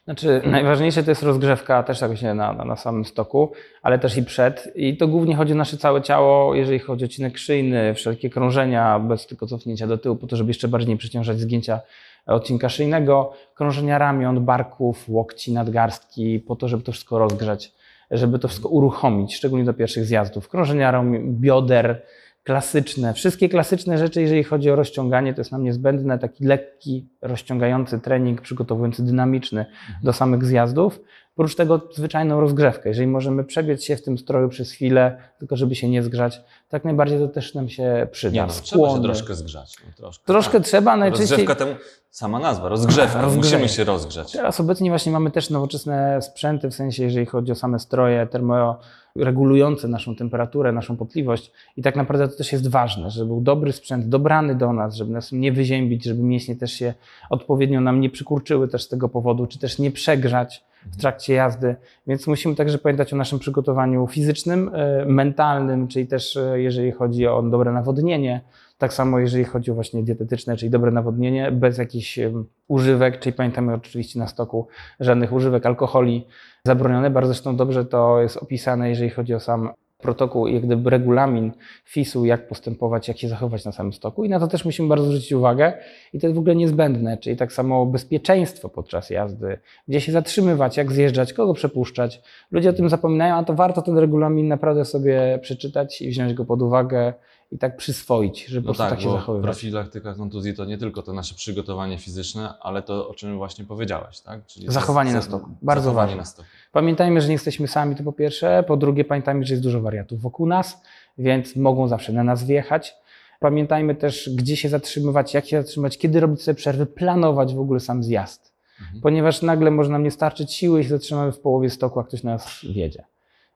Znaczy, 0.05 0.43
najważniejsze 0.45 1.03
to 1.03 1.11
jest 1.11 1.23
rozgrzewka 1.23 1.83
też 1.83 2.01
jakoś 2.01 2.23
nie 2.23 2.35
na, 2.35 2.53
na, 2.53 2.65
na 2.65 2.77
samym 2.77 3.05
stoku, 3.05 3.53
ale 3.83 3.99
też 3.99 4.17
i 4.17 4.23
przed. 4.23 4.73
I 4.75 4.97
to 4.97 5.09
głównie 5.09 5.37
chodzi 5.37 5.53
o 5.53 5.57
nasze 5.57 5.77
całe 5.77 6.03
ciało, 6.03 6.55
jeżeli 6.55 6.79
chodzi 6.79 7.05
o 7.05 7.07
odcinek 7.07 7.39
szyjny, 7.39 7.95
wszelkie 7.95 8.31
krążenia 8.31 8.99
bez 8.99 9.27
tylko 9.27 9.47
cofnięcia 9.47 9.87
do 9.87 9.99
tyłu, 9.99 10.17
po 10.17 10.27
to, 10.27 10.37
żeby 10.37 10.51
jeszcze 10.51 10.69
bardziej 10.69 10.89
nie 10.89 10.97
przeciążać 10.97 11.41
zgięcia 11.41 11.81
odcinka 12.27 12.69
szyjnego, 12.69 13.33
krążenia 13.55 13.99
ramion, 13.99 14.45
barków, 14.45 15.09
łokci, 15.09 15.53
nadgarstki, 15.53 16.41
po 16.41 16.57
to, 16.57 16.69
żeby 16.69 16.83
to 16.83 16.93
wszystko 16.93 17.19
rozgrzać, 17.19 17.73
żeby 18.11 18.39
to 18.39 18.49
wszystko 18.49 18.69
uruchomić, 18.69 19.37
szczególnie 19.37 19.65
do 19.65 19.75
pierwszych 19.75 20.05
zjazdów. 20.05 20.49
Krążenia 20.49 20.91
ramion, 20.91 21.41
bioder, 21.41 22.03
klasyczne, 22.45 23.15
wszystkie 23.15 23.49
klasyczne 23.49 23.99
rzeczy, 23.99 24.21
jeżeli 24.21 24.45
chodzi 24.45 24.71
o 24.71 24.77
rozciąganie, 24.77 25.35
to 25.35 25.41
jest 25.41 25.53
nam 25.53 25.65
niezbędne, 25.65 26.19
taki 26.19 26.45
lekki, 26.45 27.09
rozciągający 27.23 28.01
trening, 28.01 28.40
przygotowujący 28.40 29.05
dynamiczny 29.05 29.66
do 30.03 30.12
samych 30.12 30.45
zjazdów. 30.45 31.01
Oprócz 31.37 31.55
tego 31.55 31.88
zwyczajną 31.92 32.40
rozgrzewkę. 32.40 32.88
Jeżeli 32.88 33.07
możemy 33.07 33.45
przebiec 33.45 33.85
się 33.85 33.97
w 33.97 34.03
tym 34.03 34.18
stroju 34.18 34.49
przez 34.49 34.73
chwilę, 34.73 35.18
tylko 35.38 35.57
żeby 35.57 35.75
się 35.75 35.88
nie 35.88 36.03
zgrzać, 36.03 36.40
tak 36.75 36.85
najbardziej 36.85 37.19
to 37.19 37.29
też 37.29 37.55
nam 37.55 37.69
się 37.69 38.07
przyda. 38.11 38.35
Nie 38.35 38.43
no, 38.47 38.53
trzeba 38.63 38.91
się 38.91 39.03
troszkę 39.03 39.35
zgrzać. 39.35 39.77
No, 39.87 39.93
troszkę, 39.97 40.25
Troszkę 40.27 40.59
tak. 40.59 40.67
trzeba, 40.67 40.97
najczęściej... 40.97 41.37
Rozgrzewka 41.39 41.55
temu, 41.65 41.77
sama 42.11 42.39
nazwa, 42.39 42.69
rozgrzewka, 42.69 43.23
Rozgrzeje. 43.23 43.57
musimy 43.57 43.69
się 43.69 43.85
rozgrzać. 43.85 44.33
Teraz 44.33 44.61
obecnie 44.61 44.91
właśnie 44.91 45.13
mamy 45.13 45.31
też 45.31 45.51
nowoczesne 45.51 46.23
sprzęty, 46.23 46.71
w 46.71 46.75
sensie 46.75 47.03
jeżeli 47.03 47.27
chodzi 47.27 47.53
o 47.53 47.55
same 47.55 47.79
stroje 47.79 48.27
termoregulujące 48.27 49.89
naszą 49.89 50.17
temperaturę, 50.17 50.73
naszą 50.73 50.97
potliwość 50.97 51.53
i 51.77 51.83
tak 51.83 51.97
naprawdę 51.97 52.29
to 52.29 52.37
też 52.37 52.53
jest 52.53 52.69
ważne, 52.71 53.11
żeby 53.11 53.27
był 53.27 53.41
dobry 53.41 53.73
sprzęt, 53.73 54.09
dobrany 54.09 54.55
do 54.55 54.73
nas, 54.73 54.95
żeby 54.95 55.13
nas 55.13 55.33
nie 55.33 55.53
wyziębić, 55.53 56.05
żeby 56.05 56.23
mięśnie 56.23 56.57
też 56.57 56.73
się 56.73 56.95
odpowiednio 57.31 57.81
nam 57.81 58.01
nie 58.01 58.11
przykurczyły 58.11 58.69
też 58.69 58.83
z 58.83 58.89
tego 58.89 59.09
powodu, 59.09 59.47
czy 59.47 59.59
też 59.59 59.79
nie 59.79 59.91
przegrzać 59.91 60.65
w 60.92 60.97
trakcie 60.97 61.35
jazdy, 61.35 61.77
więc 62.07 62.27
musimy 62.27 62.55
także 62.55 62.79
pamiętać 62.79 63.12
o 63.12 63.16
naszym 63.16 63.38
przygotowaniu 63.38 64.07
fizycznym, 64.07 64.70
e, 64.75 65.05
mentalnym, 65.07 65.88
czyli 65.88 66.07
też 66.07 66.37
e, 66.37 66.61
jeżeli 66.61 66.92
chodzi 66.92 67.27
o 67.27 67.42
dobre 67.42 67.73
nawodnienie, 67.73 68.40
tak 68.79 68.92
samo 68.92 69.18
jeżeli 69.18 69.44
chodzi 69.44 69.70
o 69.70 69.75
właśnie 69.75 70.03
dietetyczne, 70.03 70.57
czyli 70.57 70.70
dobre 70.70 70.90
nawodnienie, 70.90 71.53
bez 71.53 71.79
jakichś 71.79 72.18
em, 72.18 72.44
używek, 72.68 73.18
czyli 73.18 73.33
pamiętamy 73.33 73.75
oczywiście 73.75 74.18
na 74.18 74.27
stoku 74.27 74.68
żadnych 75.01 75.33
używek 75.33 75.66
alkoholi 75.66 76.27
zabronione. 76.66 77.11
Bardzo 77.11 77.33
zresztą 77.33 77.57
dobrze 77.57 77.85
to 77.85 78.20
jest 78.20 78.37
opisane, 78.37 78.88
jeżeli 78.88 79.11
chodzi 79.11 79.35
o 79.35 79.40
sam 79.40 79.70
protokół 80.05 80.47
jak 80.47 80.62
gdyby 80.62 80.90
regulamin 80.90 81.53
FIS-u, 81.85 82.25
jak 82.25 82.49
postępować, 82.49 83.09
jak 83.09 83.19
się 83.19 83.29
zachować 83.29 83.64
na 83.64 83.73
samym 83.73 83.93
stoku. 83.93 84.25
I 84.25 84.29
na 84.29 84.40
to 84.40 84.49
też 84.49 84.64
musimy 84.64 84.88
bardzo 84.88 85.05
zwrócić 85.05 85.33
uwagę 85.33 85.73
i 86.12 86.21
to 86.21 86.27
jest 86.27 86.37
w 86.37 86.38
ogóle 86.38 86.57
niezbędne, 86.57 87.19
czyli 87.19 87.37
tak 87.37 87.53
samo 87.53 87.87
bezpieczeństwo 87.87 88.69
podczas 88.69 89.11
jazdy, 89.11 89.59
gdzie 89.88 90.01
się 90.01 90.12
zatrzymywać, 90.12 90.77
jak 90.77 90.93
zjeżdżać, 90.93 91.33
kogo 91.33 91.55
przepuszczać. 91.55 92.23
Ludzie 92.51 92.71
o 92.71 92.73
tym 92.73 92.88
zapominają, 92.88 93.35
a 93.35 93.45
to 93.45 93.55
warto 93.55 93.83
ten 93.83 93.99
regulamin 93.99 94.49
naprawdę 94.49 94.85
sobie 94.85 95.38
przeczytać 95.43 96.03
i 96.03 96.09
wziąć 96.09 96.35
go 96.35 96.45
pod 96.45 96.62
uwagę 96.62 97.12
i 97.50 97.59
tak 97.59 97.76
przyswoić, 97.76 98.46
żeby 98.46 98.62
po 98.66 98.68
No 98.72 98.74
prostu 98.74 98.83
tak, 98.83 98.90
tak 98.90 99.00
się 99.00 99.07
bo 99.09 99.12
zachowywać. 99.14 99.44
profilaktyka 99.44 100.14
kontuzji 100.14 100.54
to 100.54 100.64
nie 100.64 100.78
tylko 100.78 101.02
to 101.02 101.12
nasze 101.12 101.35
przygotowanie 101.35 101.98
fizyczne, 101.98 102.54
ale 102.61 102.83
to, 102.83 103.09
o 103.09 103.14
czym 103.14 103.37
właśnie 103.37 103.64
powiedziałeś, 103.64 104.20
tak? 104.20 104.46
Czyli 104.46 104.66
Zachowanie 104.72 105.11
za- 105.11 105.16
na 105.16 105.22
stoku. 105.22 105.50
Bardzo 105.62 105.85
zachowanie 105.85 106.07
ważne. 106.07 106.20
na 106.20 106.24
stoku. 106.24 106.48
Pamiętajmy, 106.72 107.20
że 107.20 107.26
nie 107.28 107.33
jesteśmy 107.33 107.68
sami, 107.68 107.96
to 107.96 108.02
po 108.02 108.12
pierwsze. 108.12 108.64
Po 108.66 108.76
drugie, 108.76 109.04
pamiętajmy, 109.04 109.44
że 109.44 109.54
jest 109.54 109.62
dużo 109.62 109.80
wariatów 109.80 110.20
wokół 110.20 110.46
nas, 110.46 110.80
więc 111.18 111.57
mogą 111.57 111.88
zawsze 111.88 112.12
na 112.12 112.24
nas 112.24 112.44
wjechać. 112.44 112.94
Pamiętajmy 113.40 113.94
też, 113.94 114.30
gdzie 114.35 114.57
się 114.57 114.68
zatrzymywać, 114.68 115.35
jak 115.35 115.46
się 115.46 115.62
zatrzymać, 115.62 115.98
kiedy 115.98 116.20
robić 116.20 116.42
sobie 116.42 116.54
przerwy, 116.54 116.87
planować 116.87 117.54
w 117.54 117.61
ogóle 117.61 117.80
sam 117.80 118.02
zjazd. 118.04 118.54
Mhm. 118.80 119.00
Ponieważ 119.00 119.42
nagle 119.42 119.70
może 119.70 119.90
nam 119.90 120.02
nie 120.02 120.11
starczyć 120.11 120.52
siły 120.52 120.80
i 120.80 120.85
się 120.85 120.90
zatrzymamy 120.90 121.33
w 121.33 121.38
połowie 121.40 121.70
stoku, 121.70 122.00
a 122.00 122.04
ktoś 122.04 122.22
nas 122.22 122.61
wiedzie. 122.74 123.04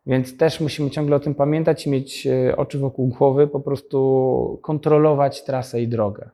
Więc 0.07 0.37
też 0.37 0.61
musimy 0.61 0.91
ciągle 0.91 1.17
o 1.17 1.21
tym 1.21 1.35
pamiętać 1.35 1.87
i 1.87 1.91
mieć 1.91 2.27
e, 2.27 2.57
oczy 2.57 2.79
wokół 2.79 3.09
głowy, 3.09 3.47
po 3.47 3.61
prostu 3.61 4.61
kontrolować 4.63 5.45
trasę 5.45 5.83
i 5.83 5.89
drogę. 5.89 6.31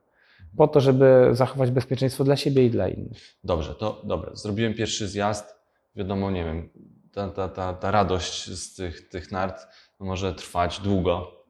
Po 0.56 0.68
to, 0.68 0.80
żeby 0.80 1.28
zachować 1.32 1.70
bezpieczeństwo 1.70 2.24
dla 2.24 2.36
siebie 2.36 2.66
i 2.66 2.70
dla 2.70 2.88
innych. 2.88 3.36
Dobrze, 3.44 3.74
to 3.74 4.02
dobra. 4.04 4.34
Zrobiłem 4.34 4.74
pierwszy 4.74 5.08
zjazd. 5.08 5.54
Wiadomo, 5.96 6.30
nie 6.30 6.44
wiem, 6.44 6.68
ta, 7.12 7.28
ta, 7.28 7.48
ta, 7.48 7.72
ta 7.72 7.90
radość 7.90 8.50
z 8.50 8.74
tych, 8.74 9.08
tych 9.08 9.32
nart 9.32 9.66
może 10.00 10.34
trwać 10.34 10.80
długo, 10.80 11.44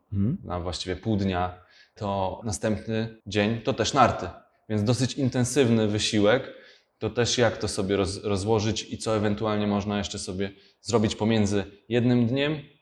na 0.45 0.61
właściwie 0.61 0.97
pół 0.97 1.17
dnia. 1.17 1.59
To 1.95 2.41
następny 2.45 3.17
dzień 3.27 3.61
to 3.61 3.73
też 3.73 3.95
narty, 3.95 4.27
więc 4.69 4.85
dosyć 4.85 5.15
intensywny 5.15 5.89
wysiłek. 5.89 6.55
To 6.99 7.11
też 7.11 7.39
jak 7.39 7.57
to 7.57 7.69
sobie 7.69 7.97
roz, 7.97 8.25
rozłożyć 8.25 8.93
i 8.93 8.99
co 8.99 9.17
ewentualnie 9.17 9.67
można 9.67 9.99
jeszcze 9.99 10.19
sobie 10.19 10.53
zrobić 10.81 11.17
pomiędzy 11.17 11.65
jednym 11.89 12.27
dniem 12.27 12.74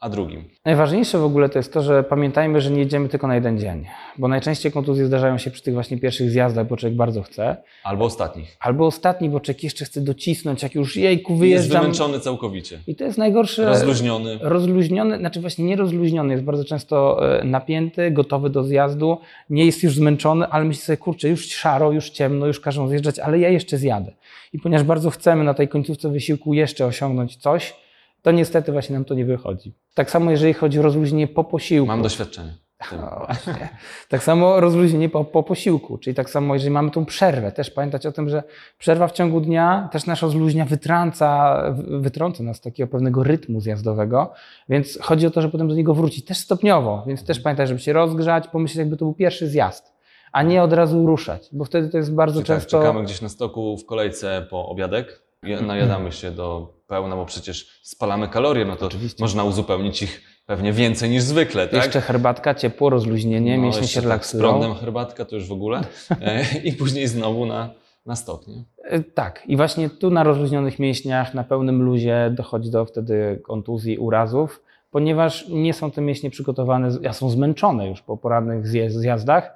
a 0.00 0.08
drugim. 0.08 0.44
Najważniejsze 0.64 1.18
w 1.18 1.24
ogóle 1.24 1.48
to 1.48 1.58
jest 1.58 1.72
to, 1.72 1.82
że 1.82 2.02
pamiętajmy, 2.02 2.60
że 2.60 2.70
nie 2.70 2.78
jedziemy 2.78 3.08
tylko 3.08 3.26
na 3.26 3.34
jeden 3.34 3.58
dzień, 3.58 3.86
bo 4.18 4.28
najczęściej 4.28 4.72
kontuzje 4.72 5.06
zdarzają 5.06 5.38
się 5.38 5.50
przy 5.50 5.62
tych 5.62 5.74
właśnie 5.74 5.98
pierwszych 5.98 6.30
zjazdach, 6.30 6.66
bo 6.68 6.76
człowiek 6.76 6.96
bardzo 6.96 7.22
chce, 7.22 7.56
Albo 7.84 8.04
ostatnich. 8.04 8.56
albo 8.60 8.86
ostatni, 8.86 9.30
bo 9.30 9.40
człowiek 9.40 9.64
jeszcze 9.64 9.84
chce 9.84 10.00
docisnąć, 10.00 10.62
jak 10.62 10.74
już 10.74 10.96
jejku 10.96 11.32
Jest 11.32 11.40
wyjeżdżam. 11.40 11.80
wymęczony 11.82 12.20
całkowicie. 12.20 12.78
I 12.86 12.94
to 12.94 13.04
jest 13.04 13.18
najgorsze. 13.18 13.64
Rozluźniony. 13.66 14.38
Rozluźniony, 14.42 15.18
znaczy 15.18 15.40
właśnie 15.40 15.64
nie 15.64 15.76
rozluźniony, 15.76 16.32
jest 16.32 16.44
bardzo 16.44 16.64
często 16.64 17.20
e, 17.40 17.44
napięty, 17.44 18.10
gotowy 18.10 18.50
do 18.50 18.64
zjazdu, 18.64 19.18
nie 19.50 19.64
jest 19.66 19.82
już 19.82 19.94
zmęczony, 19.94 20.46
ale 20.46 20.64
myśli 20.64 20.82
sobie, 20.82 20.96
kurczę, 20.96 21.28
już 21.28 21.48
szaro, 21.48 21.92
już 21.92 22.10
ciemno, 22.10 22.46
już 22.46 22.60
każą 22.60 22.88
zjeżdżać, 22.88 23.18
ale 23.18 23.38
ja 23.38 23.48
jeszcze 23.48 23.78
zjadę. 23.78 24.12
I 24.52 24.58
ponieważ 24.58 24.86
bardzo 24.86 25.10
chcemy 25.10 25.44
na 25.44 25.54
tej 25.54 25.68
końcówce 25.68 26.08
wysiłku 26.10 26.54
jeszcze 26.54 26.86
osiągnąć 26.86 27.36
coś, 27.36 27.74
to 28.22 28.30
niestety 28.30 28.72
właśnie 28.72 28.94
nam 28.94 29.04
to 29.04 29.14
nie 29.14 29.24
wychodzi. 29.24 29.74
Tak 29.94 30.10
samo 30.10 30.30
jeżeli 30.30 30.52
chodzi 30.52 30.78
o 30.78 30.82
rozluźnienie 30.82 31.28
po 31.28 31.44
posiłku. 31.44 31.86
Mam 31.86 32.02
doświadczenie. 32.02 32.52
No 32.92 33.22
właśnie. 33.26 33.68
Tak 34.08 34.22
samo 34.22 34.60
rozluźnienie 34.60 35.08
po, 35.08 35.24
po 35.24 35.42
posiłku, 35.42 35.98
czyli 35.98 36.14
tak 36.14 36.30
samo, 36.30 36.54
jeżeli 36.54 36.70
mamy 36.70 36.90
tą 36.90 37.04
przerwę, 37.04 37.52
też 37.52 37.70
pamiętać 37.70 38.06
o 38.06 38.12
tym, 38.12 38.28
że 38.28 38.42
przerwa 38.78 39.08
w 39.08 39.12
ciągu 39.12 39.40
dnia 39.40 39.88
też 39.92 40.06
nas 40.06 40.20
rozluźnia, 40.20 40.64
wytrąca, 40.64 41.62
wytrąca 41.76 42.42
nas 42.42 42.56
z 42.56 42.60
takiego 42.60 42.90
pewnego 42.90 43.22
rytmu 43.22 43.60
zjazdowego, 43.60 44.32
więc 44.68 44.98
chodzi 45.02 45.26
o 45.26 45.30
to, 45.30 45.42
że 45.42 45.48
potem 45.48 45.68
do 45.68 45.74
niego 45.74 45.94
wrócić, 45.94 46.24
też 46.24 46.38
stopniowo, 46.38 47.04
więc 47.06 47.24
też 47.24 47.40
pamiętać, 47.40 47.68
żeby 47.68 47.80
się 47.80 47.92
rozgrzać, 47.92 48.48
pomyśleć, 48.48 48.78
jakby 48.78 48.96
to 48.96 49.04
był 49.04 49.14
pierwszy 49.14 49.48
zjazd, 49.48 49.92
a 50.32 50.42
nie 50.42 50.62
od 50.62 50.72
razu 50.72 51.06
ruszać, 51.06 51.48
bo 51.52 51.64
wtedy 51.64 51.88
to 51.88 51.96
jest 51.96 52.14
bardzo 52.14 52.40
Czyli 52.40 52.46
tak, 52.46 52.56
często... 52.56 52.78
czekamy 52.78 53.02
gdzieś 53.02 53.20
na 53.22 53.28
stoku 53.28 53.76
w 53.76 53.86
kolejce 53.86 54.46
po 54.50 54.68
obiadek, 54.68 55.22
najadamy 55.42 56.12
się 56.12 56.30
do 56.30 56.79
pełna, 56.90 57.16
bo 57.16 57.26
przecież 57.26 57.80
spalamy 57.82 58.28
kalorie, 58.28 58.64
no 58.64 58.76
to 58.76 58.86
Oczywiście. 58.86 59.22
można 59.24 59.44
uzupełnić 59.44 60.02
ich 60.02 60.22
pewnie 60.46 60.72
więcej 60.72 61.10
niż 61.10 61.22
zwykle, 61.22 61.68
tak? 61.68 61.84
Jeszcze 61.84 62.00
herbatka, 62.00 62.54
ciepło, 62.54 62.90
rozluźnienie, 62.90 63.56
No, 63.56 63.62
mięśnie 63.62 63.86
się 63.86 63.94
tak 63.94 64.02
z 64.02 64.04
relaksują. 64.04 64.42
prądem 64.42 64.74
herbatka 64.74 65.24
to 65.24 65.36
już 65.36 65.48
w 65.48 65.52
ogóle. 65.52 65.80
E, 66.10 66.44
I 66.64 66.72
później 66.72 67.06
znowu 67.08 67.46
na, 67.46 67.70
na 68.06 68.16
stok, 68.16 68.46
nie? 68.48 68.64
E, 68.84 69.00
Tak, 69.02 69.42
i 69.46 69.56
właśnie 69.56 69.90
tu 69.90 70.10
na 70.10 70.22
rozluźnionych 70.24 70.78
mięśniach, 70.78 71.34
na 71.34 71.44
pełnym 71.44 71.82
luzie 71.82 72.32
dochodzi 72.36 72.70
do 72.70 72.84
wtedy 72.84 73.40
kontuzji, 73.44 73.98
urazów, 73.98 74.62
ponieważ 74.90 75.48
nie 75.48 75.74
są 75.74 75.90
te 75.90 76.00
mięśnie 76.00 76.30
przygotowane, 76.30 76.90
z- 76.90 77.06
a 77.06 77.12
są 77.12 77.30
zmęczone 77.30 77.88
już 77.88 78.02
po 78.02 78.16
porannych 78.16 78.66
zjazdach 78.90 79.54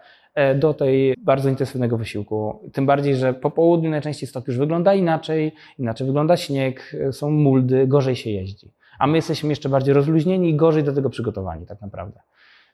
do 0.56 0.74
tej 0.74 1.14
bardzo 1.18 1.48
intensywnego 1.48 1.98
wysiłku. 1.98 2.70
Tym 2.72 2.86
bardziej, 2.86 3.16
że 3.16 3.34
po 3.34 3.50
południu 3.50 3.90
najczęściej 3.90 4.28
stok 4.28 4.48
już 4.48 4.58
wygląda 4.58 4.94
inaczej, 4.94 5.52
inaczej 5.78 6.06
wygląda 6.06 6.36
śnieg, 6.36 6.96
e, 7.00 7.12
są 7.12 7.30
muldy, 7.30 7.86
gorzej 7.86 8.16
się 8.16 8.30
jeździ. 8.30 8.70
A 8.98 9.06
my 9.06 9.16
jesteśmy 9.16 9.48
jeszcze 9.48 9.68
bardziej 9.68 9.94
rozluźnieni 9.94 10.50
i 10.50 10.56
gorzej 10.56 10.84
do 10.84 10.92
tego 10.92 11.10
przygotowani 11.10 11.66
tak 11.66 11.80
naprawdę. 11.80 12.20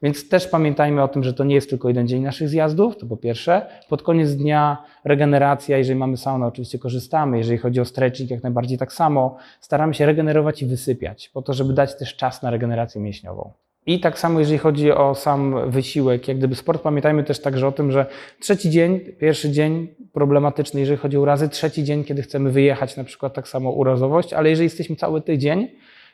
Więc 0.03 0.29
też 0.29 0.47
pamiętajmy 0.47 1.03
o 1.03 1.09
tym, 1.09 1.25
że 1.25 1.35
to 1.35 1.45
nie 1.45 1.55
jest 1.55 1.71
tylko 1.71 1.89
jeden 1.89 2.09
dzień 2.09 2.23
naszych 2.23 2.49
zjazdów, 2.49 2.97
to 2.97 3.07
po 3.07 3.17
pierwsze. 3.17 3.67
Pod 3.89 4.03
koniec 4.03 4.35
dnia 4.35 4.85
regeneracja, 5.05 5.79
jeżeli 5.79 5.99
mamy 5.99 6.17
saunę, 6.17 6.47
oczywiście 6.47 6.79
korzystamy. 6.79 7.39
Jeżeli 7.39 7.59
chodzi 7.59 7.81
o 7.81 7.85
stretching, 7.85 8.31
jak 8.31 8.43
najbardziej 8.43 8.79
tak 8.79 8.93
samo. 8.93 9.37
Staramy 9.61 9.95
się 9.95 10.07
regenerować 10.07 10.63
i 10.63 10.67
wysypiać, 10.67 11.29
po 11.29 11.43
to, 11.43 11.53
żeby 11.53 11.73
dać 11.73 11.99
też 11.99 12.17
czas 12.17 12.43
na 12.43 12.51
regenerację 12.51 13.01
mięśniową. 13.01 13.53
I 13.87 14.01
tak 14.01 14.19
samo, 14.19 14.41
jeżeli 14.41 14.59
chodzi 14.59 14.93
o 14.93 15.15
sam 15.15 15.71
wysiłek, 15.71 16.29
jak 16.29 16.39
gdyby 16.39 16.55
sport, 16.55 16.83
pamiętajmy 16.83 17.25
też 17.25 17.41
także 17.41 17.67
o 17.67 17.73
tym, 17.73 17.93
że 17.93 18.07
trzeci 18.41 18.71
dzień, 18.71 19.01
pierwszy 19.01 19.51
dzień 19.51 19.89
problematyczny, 20.13 20.81
jeżeli 20.81 20.99
chodzi 20.99 21.17
o 21.17 21.21
urazy, 21.21 21.49
trzeci 21.49 21.85
dzień, 21.85 22.05
kiedy 22.05 22.23
chcemy 22.23 22.51
wyjechać, 22.51 22.97
na 22.97 23.05
przykład 23.05 23.35
tak 23.35 23.49
samo 23.49 23.71
urazowość, 23.71 24.33
ale 24.33 24.51
jeżeli 24.51 24.65
jesteśmy 24.65 24.97
cały 24.97 25.21
tydzień, 25.21 25.69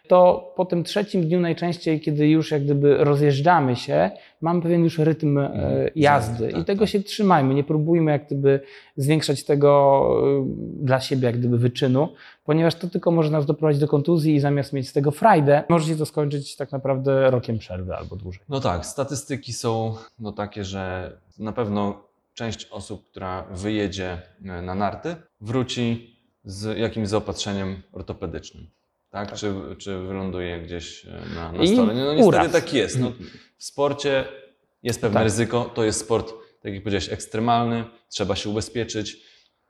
to 0.08 0.52
po 0.56 0.64
tym 0.64 0.84
trzecim 0.84 1.22
dniu 1.22 1.40
najczęściej, 1.40 2.00
kiedy 2.00 2.28
już 2.28 2.50
jak 2.50 2.64
gdyby 2.64 2.96
rozjeżdżamy 2.96 3.76
się, 3.76 4.10
mamy 4.40 4.62
pewien 4.62 4.84
już 4.84 4.98
rytm 4.98 5.38
e, 5.38 5.50
jazdy 5.94 6.48
tak, 6.48 6.60
i 6.60 6.64
tego 6.64 6.80
tak. 6.80 6.88
się 6.88 7.02
trzymajmy. 7.02 7.54
Nie 7.54 7.64
próbujmy 7.64 8.10
jak 8.10 8.26
gdyby 8.26 8.60
zwiększać 8.96 9.44
tego 9.44 10.02
e, 10.40 10.84
dla 10.84 11.00
siebie 11.00 11.26
jak 11.26 11.38
gdyby 11.38 11.58
wyczynu, 11.58 12.08
ponieważ 12.44 12.74
to 12.74 12.88
tylko 12.88 13.10
może 13.10 13.30
nas 13.30 13.46
doprowadzić 13.46 13.80
do 13.80 13.88
kontuzji 13.88 14.34
i 14.34 14.40
zamiast 14.40 14.72
mieć 14.72 14.88
z 14.88 14.92
tego 14.92 15.10
frajdę, 15.10 15.62
może 15.68 15.88
się 15.88 15.96
to 15.96 16.06
skończyć 16.06 16.56
tak 16.56 16.72
naprawdę 16.72 17.30
rokiem 17.30 17.58
przerwy 17.58 17.96
albo 17.96 18.16
dłużej. 18.16 18.42
No 18.48 18.60
tak, 18.60 18.86
statystyki 18.86 19.52
są 19.52 19.94
no 20.18 20.32
takie, 20.32 20.64
że 20.64 21.12
na 21.38 21.52
pewno 21.52 22.06
część 22.34 22.68
osób, 22.70 23.04
która 23.10 23.42
wyjedzie 23.50 24.22
e, 24.44 24.62
na 24.62 24.74
narty, 24.74 25.16
wróci 25.40 26.16
z 26.44 26.78
jakimś 26.78 27.08
zaopatrzeniem 27.08 27.82
ortopedycznym. 27.92 28.66
Tak? 29.16 29.32
Czy, 29.32 29.54
czy 29.78 29.98
wyląduje 29.98 30.60
gdzieś 30.60 31.04
e, 31.06 31.10
na, 31.34 31.52
na 31.52 31.66
stole? 31.66 31.94
No 31.94 32.14
niestety 32.14 32.22
uraz. 32.28 32.52
tak 32.52 32.74
jest. 32.74 32.98
No, 33.00 33.12
w 33.58 33.64
sporcie 33.64 34.24
jest 34.82 35.00
pewne 35.00 35.14
Tak. 35.14 35.24
ryzyko, 35.24 35.70
to 35.74 35.84
jest 35.84 36.00
sport, 36.00 36.32
tak 36.62 36.72
jak 36.74 36.82
powiedziałeś, 36.82 37.12
ekstremalny, 37.12 37.84
trzeba 38.08 38.36
się 38.36 38.50
ubezpieczyć 38.50 39.16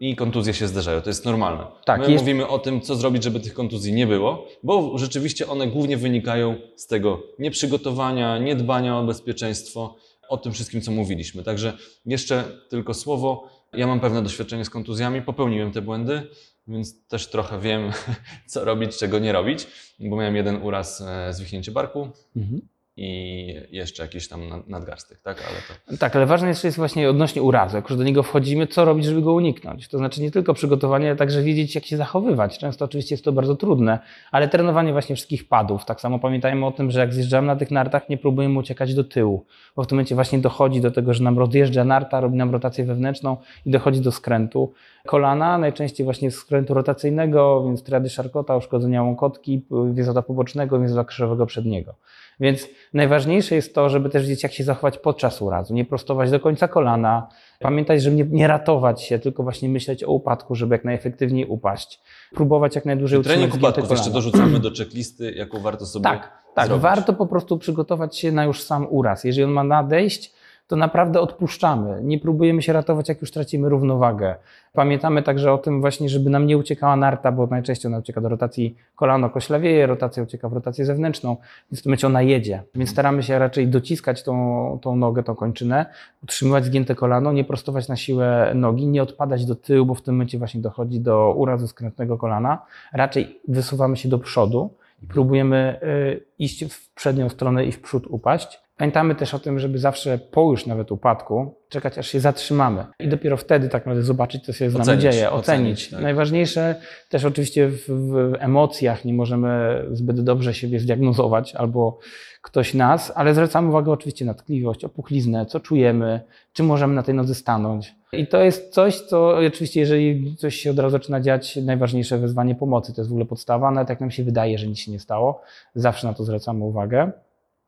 i 0.00 0.16
kontuzje 0.16 0.54
się 0.54 0.68
zdarzają, 0.68 1.00
to 1.00 1.10
jest 1.10 1.24
normalne. 1.24 1.66
Tak, 1.84 2.00
My 2.00 2.10
jest- 2.12 2.22
mówimy 2.24 2.48
o 2.48 2.58
tym, 2.58 2.80
co 2.80 2.96
zrobić, 2.96 3.24
żeby 3.24 3.40
tych 3.40 3.54
kontuzji 3.54 3.92
nie 3.92 4.06
było, 4.06 4.48
bo 4.62 4.98
rzeczywiście 4.98 5.46
one 5.46 5.66
głównie 5.66 5.96
wynikają 5.96 6.56
z 6.76 6.86
tego 6.86 7.22
nieprzygotowania, 7.38 8.38
niedbania 8.38 8.98
o 8.98 9.04
bezpieczeństwo, 9.04 9.96
o 10.28 10.36
tym 10.36 10.52
wszystkim, 10.52 10.80
co 10.80 10.90
mówiliśmy. 10.90 11.42
Także 11.42 11.72
jeszcze 12.06 12.44
tylko 12.68 12.94
słowo. 12.94 13.48
Ja 13.72 13.86
mam 13.86 14.00
pewne 14.00 14.22
doświadczenie 14.22 14.64
z 14.64 14.70
kontuzjami, 14.70 15.22
popełniłem 15.22 15.72
te 15.72 15.82
błędy, 15.82 16.22
więc 16.68 17.06
też 17.06 17.30
trochę 17.30 17.60
wiem, 17.60 17.92
co 18.46 18.64
robić, 18.64 18.98
czego 18.98 19.18
nie 19.18 19.32
robić, 19.32 19.66
bo 20.00 20.16
miałem 20.16 20.36
jeden 20.36 20.62
uraz, 20.62 21.00
e, 21.00 21.32
zwichnięcie 21.32 21.72
barku 21.72 22.08
Mhm. 22.36 22.68
I 22.96 23.54
jeszcze 23.70 24.02
jakiś 24.02 24.28
tam 24.28 24.48
nad- 24.48 24.68
nadgarstek, 24.68 25.18
tak? 25.22 25.36
Ale 25.48 25.56
to 25.90 25.98
Tak, 25.98 26.16
ale 26.16 26.26
ważne 26.26 26.48
jeszcze 26.48 26.68
jest 26.68 26.76
właśnie 26.76 27.10
odnośnie 27.10 27.42
urazu. 27.42 27.76
Jak 27.76 27.90
już 27.90 27.98
do 27.98 28.04
niego 28.04 28.22
wchodzimy, 28.22 28.66
co 28.66 28.84
robić, 28.84 29.04
żeby 29.04 29.22
go 29.22 29.32
uniknąć? 29.32 29.88
To 29.88 29.98
znaczy 29.98 30.22
nie 30.22 30.30
tylko 30.30 30.54
przygotowanie, 30.54 31.06
ale 31.06 31.16
także 31.16 31.42
wiedzieć, 31.42 31.74
jak 31.74 31.84
się 31.84 31.96
zachowywać. 31.96 32.58
Często 32.58 32.84
oczywiście 32.84 33.14
jest 33.14 33.24
to 33.24 33.32
bardzo 33.32 33.56
trudne, 33.56 33.98
ale 34.32 34.48
trenowanie 34.48 34.92
właśnie 34.92 35.16
wszystkich 35.16 35.48
padów. 35.48 35.84
Tak 35.84 36.00
samo 36.00 36.18
pamiętajmy 36.18 36.66
o 36.66 36.72
tym, 36.72 36.90
że 36.90 37.00
jak 37.00 37.14
zjeżdżamy 37.14 37.46
na 37.46 37.56
tych 37.56 37.70
nartach, 37.70 38.08
nie 38.08 38.18
próbujemy 38.18 38.58
uciekać 38.58 38.94
do 38.94 39.04
tyłu, 39.04 39.44
bo 39.76 39.82
w 39.82 39.86
tym 39.86 39.96
momencie 39.96 40.14
właśnie 40.14 40.38
dochodzi 40.38 40.80
do 40.80 40.90
tego, 40.90 41.14
że 41.14 41.24
nam 41.24 41.38
rozjeżdża 41.38 41.84
narta, 41.84 42.20
robi 42.20 42.36
nam 42.36 42.50
rotację 42.50 42.84
wewnętrzną 42.84 43.36
i 43.66 43.70
dochodzi 43.70 44.00
do 44.00 44.12
skrętu 44.12 44.72
kolana, 45.06 45.58
najczęściej 45.58 46.04
właśnie 46.04 46.30
skrętu 46.30 46.74
rotacyjnego, 46.74 47.64
więc 47.66 47.82
triady 47.82 48.08
Charcota, 48.16 48.56
uszkodzenia 48.56 49.02
łąkotki, 49.02 49.66
więzadła 49.92 50.22
pobocznego, 50.22 50.78
więzadła 50.78 51.04
krzyżowego 51.04 51.46
przedniego. 51.46 51.94
Więc 52.40 52.68
najważniejsze 52.94 53.54
jest 53.54 53.74
to, 53.74 53.88
żeby 53.88 54.10
też 54.10 54.22
wiedzieć, 54.22 54.42
jak 54.42 54.52
się 54.52 54.64
zachować 54.64 54.98
podczas 54.98 55.42
urazu. 55.42 55.74
Nie 55.74 55.84
prostować 55.84 56.30
do 56.30 56.40
końca 56.40 56.68
kolana. 56.68 57.28
Pamiętać, 57.60 58.02
żeby 58.02 58.16
nie, 58.16 58.24
nie 58.24 58.46
ratować 58.46 59.02
się, 59.02 59.18
tylko 59.18 59.42
właśnie 59.42 59.68
myśleć 59.68 60.04
o 60.04 60.10
upadku, 60.10 60.54
żeby 60.54 60.74
jak 60.74 60.84
najefektywniej 60.84 61.46
upaść. 61.46 62.00
Próbować 62.34 62.74
jak 62.74 62.84
najdłużej 62.84 63.18
utrzymać 63.18 63.38
trening 63.38 63.56
upadków 63.56 63.90
jeszcze 63.90 64.10
dorzucamy 64.10 64.60
do 64.60 64.70
checklisty, 64.70 65.32
jaką 65.32 65.60
warto 65.60 65.86
sobie 65.86 66.02
Tak, 66.02 66.32
tak. 66.54 66.66
zrobić. 66.66 66.82
Warto 66.82 67.12
po 67.12 67.26
prostu 67.26 67.58
przygotować 67.58 68.18
się 68.18 68.32
na 68.32 68.44
już 68.44 68.62
sam 68.62 68.86
uraz. 68.90 69.24
Jeżeli 69.24 69.44
on 69.44 69.50
ma 69.50 69.64
nadejść, 69.64 70.34
to 70.66 70.76
naprawdę 70.76 71.20
odpuszczamy. 71.20 72.00
Nie 72.02 72.18
próbujemy 72.18 72.62
się 72.62 72.72
ratować, 72.72 73.08
jak 73.08 73.20
już 73.20 73.30
tracimy 73.30 73.68
równowagę. 73.68 74.34
Pamiętamy 74.72 75.22
także 75.22 75.52
o 75.52 75.58
tym 75.58 75.80
właśnie, 75.80 76.08
żeby 76.08 76.30
nam 76.30 76.46
nie 76.46 76.58
uciekała 76.58 76.96
narta, 76.96 77.32
bo 77.32 77.46
najczęściej 77.46 77.88
ona 77.88 77.98
ucieka 77.98 78.20
do 78.20 78.28
rotacji 78.28 78.76
kolano 78.96 79.30
koślawieje, 79.30 79.86
rotacja 79.86 80.22
ucieka 80.22 80.48
w 80.48 80.52
rotację 80.52 80.84
zewnętrzną, 80.84 81.36
więc 81.70 81.80
w 81.80 81.82
tym 81.82 81.90
momencie 81.90 82.06
ona 82.06 82.22
jedzie. 82.22 82.62
Więc 82.74 82.90
staramy 82.90 83.22
się 83.22 83.38
raczej 83.38 83.68
dociskać 83.68 84.22
tą, 84.22 84.78
tą 84.82 84.96
nogę, 84.96 85.22
tą 85.22 85.34
kończynę, 85.34 85.86
utrzymywać 86.22 86.64
zgięte 86.64 86.94
kolano, 86.94 87.32
nie 87.32 87.44
prostować 87.44 87.88
na 87.88 87.96
siłę 87.96 88.52
nogi, 88.54 88.86
nie 88.86 89.02
odpadać 89.02 89.44
do 89.44 89.54
tyłu, 89.54 89.86
bo 89.86 89.94
w 89.94 90.02
tym 90.02 90.14
momencie 90.14 90.38
właśnie 90.38 90.60
dochodzi 90.60 91.00
do 91.00 91.34
urazu 91.36 91.68
skrętnego 91.68 92.18
kolana. 92.18 92.62
Raczej 92.92 93.40
wysuwamy 93.48 93.96
się 93.96 94.08
do 94.08 94.18
przodu 94.18 94.70
i 95.02 95.06
próbujemy 95.06 95.80
y, 95.82 96.24
iść 96.38 96.64
w 96.64 96.94
przednią 96.94 97.28
stronę 97.28 97.66
i 97.66 97.72
w 97.72 97.80
przód 97.80 98.06
upaść. 98.06 98.65
Pamiętamy 98.76 99.14
też 99.14 99.34
o 99.34 99.38
tym, 99.38 99.58
żeby 99.58 99.78
zawsze 99.78 100.18
po 100.18 100.50
już 100.50 100.66
nawet 100.66 100.92
upadku 100.92 101.54
czekać, 101.68 101.98
aż 101.98 102.08
się 102.08 102.20
zatrzymamy. 102.20 102.84
I 103.00 103.08
dopiero 103.08 103.36
wtedy 103.36 103.68
tak 103.68 103.82
naprawdę 103.82 104.02
zobaczyć, 104.02 104.44
co 104.44 104.52
się 104.52 104.70
z 104.70 104.72
nami 104.72 104.82
Ocenić, 104.82 105.02
dzieje, 105.02 105.30
ocenić, 105.30 105.42
ocenić. 105.42 105.88
tak. 105.88 106.00
Najważniejsze 106.00 106.74
też 107.08 107.24
oczywiście 107.24 107.68
w, 107.68 107.86
w 107.88 108.34
emocjach 108.38 109.04
nie 109.04 109.14
możemy 109.14 109.82
zbyt 109.92 110.20
dobrze 110.20 110.54
siebie 110.54 110.80
zdiagnozować 110.80 111.54
albo 111.54 111.98
ktoś 112.42 112.74
nas, 112.74 113.12
ale 113.14 113.34
zwracamy 113.34 113.68
uwagę 113.68 113.92
oczywiście 113.92 114.24
na 114.24 114.34
tkliwość, 114.34 114.84
opuchliznę, 114.84 115.46
co 115.46 115.60
czujemy, 115.60 116.20
czy 116.52 116.62
możemy 116.62 116.94
na 116.94 117.02
tej 117.02 117.14
nodze 117.14 117.34
stanąć. 117.34 117.94
I 118.12 118.26
to 118.26 118.42
jest 118.42 118.72
coś, 118.72 119.00
co 119.00 119.36
oczywiście, 119.36 119.80
jeżeli 119.80 120.36
coś 120.36 120.56
się 120.56 120.70
od 120.70 120.78
razu 120.78 120.90
zaczyna 120.90 121.20
dziać, 121.20 121.56
najważniejsze 121.56 122.18
wezwanie 122.18 122.54
pomocy. 122.54 122.94
To 122.94 123.00
jest 123.00 123.08
w 123.08 123.12
ogóle 123.12 123.26
podstawa, 123.26 123.70
nawet 123.70 123.88
jak 123.88 124.00
nam 124.00 124.10
się 124.10 124.24
wydaje, 124.24 124.58
że 124.58 124.66
nic 124.66 124.78
się 124.78 124.92
nie 124.92 124.98
stało, 124.98 125.42
zawsze 125.74 126.06
na 126.06 126.14
to 126.14 126.24
zwracamy 126.24 126.64
uwagę. 126.64 127.12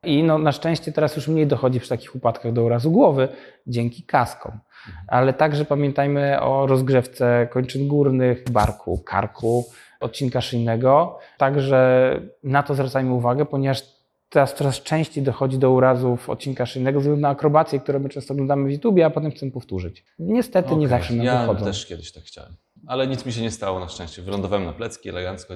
I 0.03 0.23
no, 0.23 0.37
na 0.37 0.51
szczęście 0.51 0.91
teraz 0.91 1.15
już 1.15 1.27
mniej 1.27 1.47
dochodzi 1.47 1.79
przy 1.79 1.89
takich 1.89 2.15
upadkach 2.15 2.53
do 2.53 2.63
urazu 2.63 2.91
głowy 2.91 3.27
dzięki 3.67 4.03
kaskom. 4.03 4.59
Ale 5.07 5.33
także 5.33 5.65
pamiętajmy 5.65 6.41
o 6.41 6.67
rozgrzewce 6.67 7.47
kończyn 7.51 7.87
górnych, 7.87 8.43
barku, 8.51 8.97
karku, 8.97 9.65
odcinka 9.99 10.41
szyjnego. 10.41 11.19
Także 11.37 12.11
na 12.43 12.63
to 12.63 12.73
zwracajmy 12.75 13.13
uwagę, 13.13 13.45
ponieważ 13.45 13.83
teraz 14.29 14.55
coraz 14.55 14.81
częściej 14.81 15.23
dochodzi 15.23 15.57
do 15.57 15.71
urazów 15.71 16.29
odcinka 16.29 16.65
szyjnego 16.65 16.99
ze 16.99 17.01
względu 17.01 17.21
na 17.21 17.29
akrobacje, 17.29 17.79
które 17.79 17.99
my 17.99 18.09
często 18.09 18.33
oglądamy 18.33 18.67
w 18.67 18.71
YouTubie, 18.71 19.05
a 19.05 19.09
potem 19.09 19.31
chcemy 19.31 19.51
powtórzyć. 19.51 20.05
Niestety 20.19 20.69
nie 20.69 20.75
Okej, 20.75 20.87
zawsze 20.87 21.13
nam 21.13 21.25
Ja 21.25 21.39
wychodzą. 21.41 21.65
też 21.65 21.85
kiedyś 21.85 22.11
tak 22.11 22.23
chciałem. 22.23 22.55
Ale 22.87 23.07
nic 23.07 23.25
mi 23.25 23.33
się 23.33 23.41
nie 23.41 23.51
stało 23.51 23.79
na 23.79 23.87
szczęście. 23.87 24.21
Wylądowałem 24.21 24.65
na 24.65 24.73
plecki 24.73 25.09
elegancko. 25.09 25.53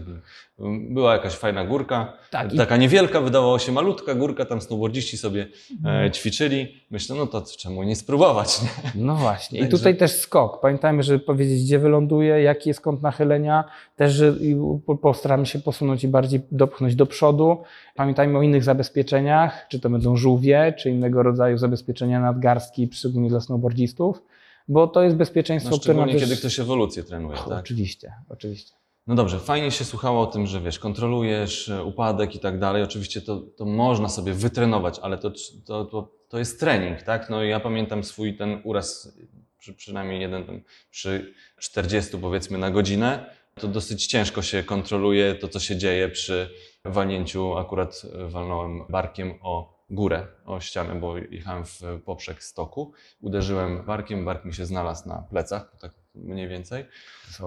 Była 0.89 1.13
jakaś 1.13 1.33
fajna 1.33 1.65
górka. 1.65 2.13
Tak, 2.31 2.53
i- 2.53 2.57
Taka 2.57 2.77
niewielka, 2.77 3.21
wydawało 3.21 3.59
się 3.59 3.71
malutka 3.71 4.15
górka, 4.15 4.45
tam 4.45 4.61
snowboardziści 4.61 5.17
sobie 5.17 5.47
Mhm. 5.71 6.05
e, 6.05 6.11
ćwiczyli. 6.11 6.67
Myślę, 6.91 7.15
no 7.15 7.27
to 7.27 7.43
czemu 7.57 7.83
nie 7.83 7.95
spróbować, 7.95 8.61
nie? 8.61 8.69
No 8.95 9.15
właśnie. 9.15 9.59
I 9.59 9.67
tutaj 9.69 9.97
też 9.97 10.11
skok. 10.11 10.61
Pamiętajmy, 10.61 11.03
żeby 11.03 11.19
powiedzieć, 11.19 11.63
gdzie 11.63 11.79
wyląduje, 11.79 12.41
jaki 12.41 12.69
jest 12.69 12.81
kąt 12.81 13.01
nachylenia. 13.01 13.63
Też 13.95 14.21
i 14.41 14.55
postaramy 15.01 15.45
się 15.45 15.59
posunąć 15.59 16.03
i 16.03 16.07
bardziej 16.07 16.41
dopchnąć 16.51 16.95
do 16.95 17.05
przodu. 17.05 17.57
Pamiętajmy 17.95 18.37
o 18.37 18.41
innych 18.41 18.63
zabezpieczeniach, 18.63 19.65
czy 19.69 19.79
to 19.79 19.89
będą 19.89 20.15
żółwie, 20.17 20.73
czy 20.79 20.89
innego 20.89 21.23
rodzaju 21.23 21.57
zabezpieczenia 21.57 22.19
nadgarstki, 22.21 22.89
szczególnie 22.93 23.29
dla 23.29 23.39
snowboardzistów, 23.39 24.21
bo 24.67 24.87
to 24.87 25.03
jest 25.03 25.15
bezpieczeństwo, 25.15 25.71
No, 25.71 25.79
które 25.79 25.93
nam 25.93 26.09
też... 26.09 26.21
kiedy 26.21 26.35
ktoś 26.35 26.59
ewolucję 26.59 27.03
trenuje, 27.03 27.39
Och, 27.39 27.49
tak? 27.49 27.59
Oczywiście, 27.59 28.13
oczywiście. 28.29 28.73
No 29.07 29.15
dobrze, 29.15 29.39
fajnie 29.39 29.71
się 29.71 29.85
słuchało 29.85 30.21
o 30.21 30.25
tym, 30.25 30.47
że 30.47 30.61
wiesz, 30.61 30.79
kontrolujesz 30.79 31.69
e, 31.69 31.83
upadek 31.83 32.35
i 32.35 32.39
tak 32.39 32.59
dalej. 32.59 32.83
Oczywiście 32.83 33.21
to, 33.21 33.41
to 33.57 33.65
można 33.65 34.09
sobie 34.09 34.33
wytrenować, 34.33 34.99
ale 34.99 35.17
to, 35.17 35.31
to, 35.65 35.85
to, 35.85 36.11
to 36.29 36.39
jest 36.39 36.59
trening, 36.59 37.01
tak? 37.01 37.29
No 37.29 37.43
i 37.43 37.49
ja 37.49 37.59
pamiętam 37.59 38.03
swój 38.03 38.37
ten 38.37 38.61
uraz, 38.63 39.17
przy, 39.59 39.73
przynajmniej 39.73 40.21
jeden 40.21 40.45
tam, 40.45 40.61
przy 40.91 41.33
40 41.59 42.17
powiedzmy 42.17 42.57
na 42.57 42.71
godzinę. 42.71 43.25
To 43.55 43.67
dosyć 43.67 44.07
ciężko 44.07 44.41
się 44.41 44.63
kontroluje 44.63 45.35
to, 45.35 45.47
co 45.47 45.59
się 45.59 45.77
dzieje 45.77 46.09
przy 46.09 46.49
walnięciu. 46.85 47.57
Akurat 47.57 48.01
e, 48.13 48.27
walnąłem 48.27 48.83
barkiem 48.89 49.33
o 49.41 49.72
górę, 49.93 50.27
o 50.45 50.59
ścianę, 50.59 50.95
bo 50.99 51.17
jechałem 51.17 51.65
w 51.65 51.81
poprzek 52.05 52.43
stoku. 52.43 52.91
Uderzyłem 53.21 53.85
barkiem, 53.85 54.25
bark 54.25 54.45
mi 54.45 54.53
się 54.53 54.65
znalazł 54.65 55.09
na 55.09 55.21
plecach, 55.29 55.75
tak 55.81 55.91
mniej 56.15 56.47
więcej. 56.47 56.85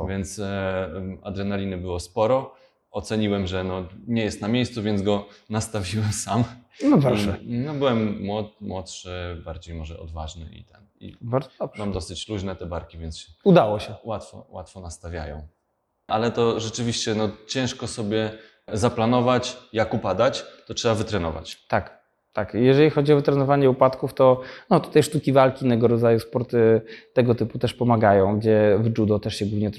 Więc 0.09 0.38
e, 0.38 0.90
adrenaliny 1.22 1.76
było 1.78 2.00
sporo. 2.00 2.54
Oceniłem, 2.90 3.46
że 3.46 3.64
no, 3.64 3.88
nie 4.06 4.22
jest 4.24 4.40
na 4.40 4.48
miejscu, 4.48 4.82
więc 4.82 5.02
go 5.02 5.26
nastawiłem 5.50 6.12
sam. 6.24 6.44
No 6.85 6.98
proszę. 6.98 7.37
No, 7.42 7.74
byłem 7.74 8.22
młod, 8.22 8.61
młodszy, 8.61 9.42
bardziej 9.44 9.74
może 9.74 10.00
odważny 10.00 10.44
i 10.52 10.64
ten. 10.64 10.87
I 11.00 11.16
Bardzo 11.20 11.48
dobrze. 11.59 11.82
mam 11.82 11.92
dosyć 11.92 12.28
luźne 12.28 12.56
te 12.56 12.66
barki, 12.66 12.98
więc 12.98 13.18
się 13.18 13.32
Udało 13.44 13.78
się. 13.78 13.94
łatwo, 14.04 14.46
łatwo 14.48 14.80
nastawiają. 14.80 15.46
Ale 16.06 16.30
to 16.30 16.61
rzeczywiście 16.61 17.14
no, 17.14 17.28
ciężko 17.48 17.87
sobie 17.87 18.32
zaplanować, 18.72 19.56
jak 19.72 19.94
upadać, 19.94 20.44
to 20.66 20.74
trzeba 20.74 20.94
wytrenować. 20.94 21.66
Tak, 21.68 22.06
tak. 22.37 22.55
Jeżeli 22.55 22.90
chodzi 22.90 23.12
o 23.12 23.16
wytrenowanie 23.16 23.70
upadków, 23.70 24.14
to 24.14 24.40
no, 24.70 24.81
tutaj 24.81 25.03
sztuki 25.03 25.33
walki, 25.33 25.64
innego 25.64 25.88
rodzaju 25.88 26.18
sporty 26.18 26.81
tego 27.12 27.35
typu 27.35 27.59
też 27.59 27.75
pomagają, 27.75 28.38
gdzie 28.38 28.79
w 28.81 28.99
judo 28.99 29.18
też 29.18 29.37
się 29.37 29.46
głównie 29.46 29.70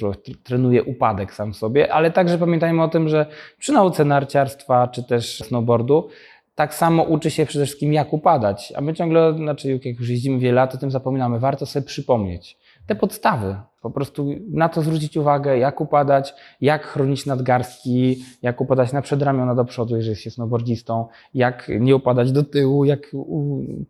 trenuje 0.44 0.84
upadek 0.84 1.34
sam 1.34 1.54
sobie, 1.54 1.94
ale 1.94 2.12
także 2.12 2.38
pamiętajmy 2.38 2.84
o 2.84 2.88
tym, 2.88 3.10
że 3.10 3.26
przy 3.58 3.74
nauce 3.74 4.06
narciarstwa 4.06 4.88
czy 4.88 5.04
też 5.04 5.44
snowboardu 5.44 6.10
tak 6.56 6.74
samo 6.74 7.04
uczy 7.04 7.32
się 7.32 7.46
przede 7.46 7.66
wszystkim 7.66 7.94
jak 7.94 8.14
upadać, 8.14 8.74
a 8.76 8.82
my 8.82 8.94
ciągle, 8.94 9.34
znaczy 9.34 9.72
jak 9.72 10.00
już 10.00 10.10
jeździmy 10.10 10.40
wiele 10.40 10.56
lat, 10.56 10.76
o 10.76 10.78
tym 10.78 10.92
zapominamy, 10.92 11.40
warto 11.40 11.66
sobie 11.66 11.86
przypomnieć 11.86 12.58
te 12.88 12.96
podstawy, 12.96 13.56
po 13.82 13.92
prostu 13.92 14.28
na 14.50 14.70
to 14.70 14.82
zwrócić 14.82 15.18
uwagę, 15.18 15.58
jak 15.58 15.82
upadać, 15.82 16.34
jak 16.62 16.86
chronić 16.86 17.26
nadgarstki, 17.26 18.26
jak 18.42 18.62
upadać 18.62 18.94
na 18.94 19.02
przedramiona 19.02 19.56
do 19.56 19.66
przodu, 19.66 19.98
jeżeli 19.98 20.16
się 20.16 20.32
snowboardzistą, 20.32 21.08
jak 21.34 21.72
nie 21.80 21.96
upadać 21.96 22.32
do 22.32 22.44
tyłu, 22.44 22.86
jak 22.86 23.12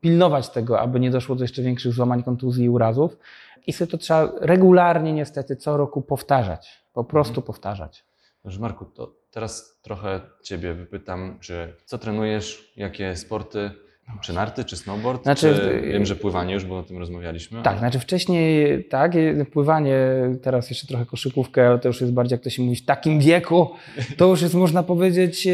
pilnować 0.01 0.49
tego, 0.49 0.79
aby 0.79 0.99
nie 0.99 1.11
doszło 1.11 1.35
do 1.35 1.43
jeszcze 1.43 1.61
większych 1.61 1.93
złamań, 1.93 2.23
kontuzji 2.23 2.65
i 2.65 2.69
urazów. 2.69 3.17
I 3.67 3.73
sobie 3.73 3.91
to 3.91 3.97
trzeba 3.97 4.31
regularnie 4.41 5.13
niestety 5.13 5.55
co 5.55 5.77
roku 5.77 6.01
powtarzać, 6.01 6.83
po 6.93 7.03
prostu 7.03 7.41
powtarzać. 7.41 8.05
Dobrze, 8.43 8.59
Marku, 8.59 8.85
to 8.85 9.13
teraz 9.31 9.79
trochę 9.81 10.21
Ciebie 10.43 10.73
wypytam, 10.73 11.37
czy 11.39 11.73
co 11.85 11.97
trenujesz, 11.97 12.73
jakie 12.77 13.15
sporty, 13.15 13.71
czy 14.21 14.33
narty, 14.33 14.63
czy 14.65 14.77
snowboard? 14.77 15.23
Znaczy, 15.23 15.55
czy, 15.55 15.81
wiem, 15.91 16.05
że 16.05 16.15
pływanie 16.15 16.53
już, 16.53 16.65
bo 16.65 16.77
o 16.77 16.83
tym 16.83 16.97
rozmawialiśmy. 16.97 17.57
Tak, 17.57 17.67
ale- 17.67 17.79
znaczy 17.79 17.99
wcześniej 17.99 18.83
tak, 18.83 19.11
pływanie, 19.51 19.97
teraz 20.41 20.69
jeszcze 20.69 20.87
trochę 20.87 21.05
koszykówkę, 21.05 21.67
ale 21.67 21.79
to 21.79 21.87
już 21.87 22.01
jest 22.01 22.13
bardziej, 22.13 22.35
jak 22.35 22.43
to 22.43 22.49
się 22.49 22.61
mówi, 22.63 22.75
w 22.75 22.85
takim 22.85 23.19
wieku, 23.19 23.69
to 24.17 24.25
już 24.27 24.41
jest 24.41 24.53
można 24.53 24.83
powiedzieć 24.83 25.47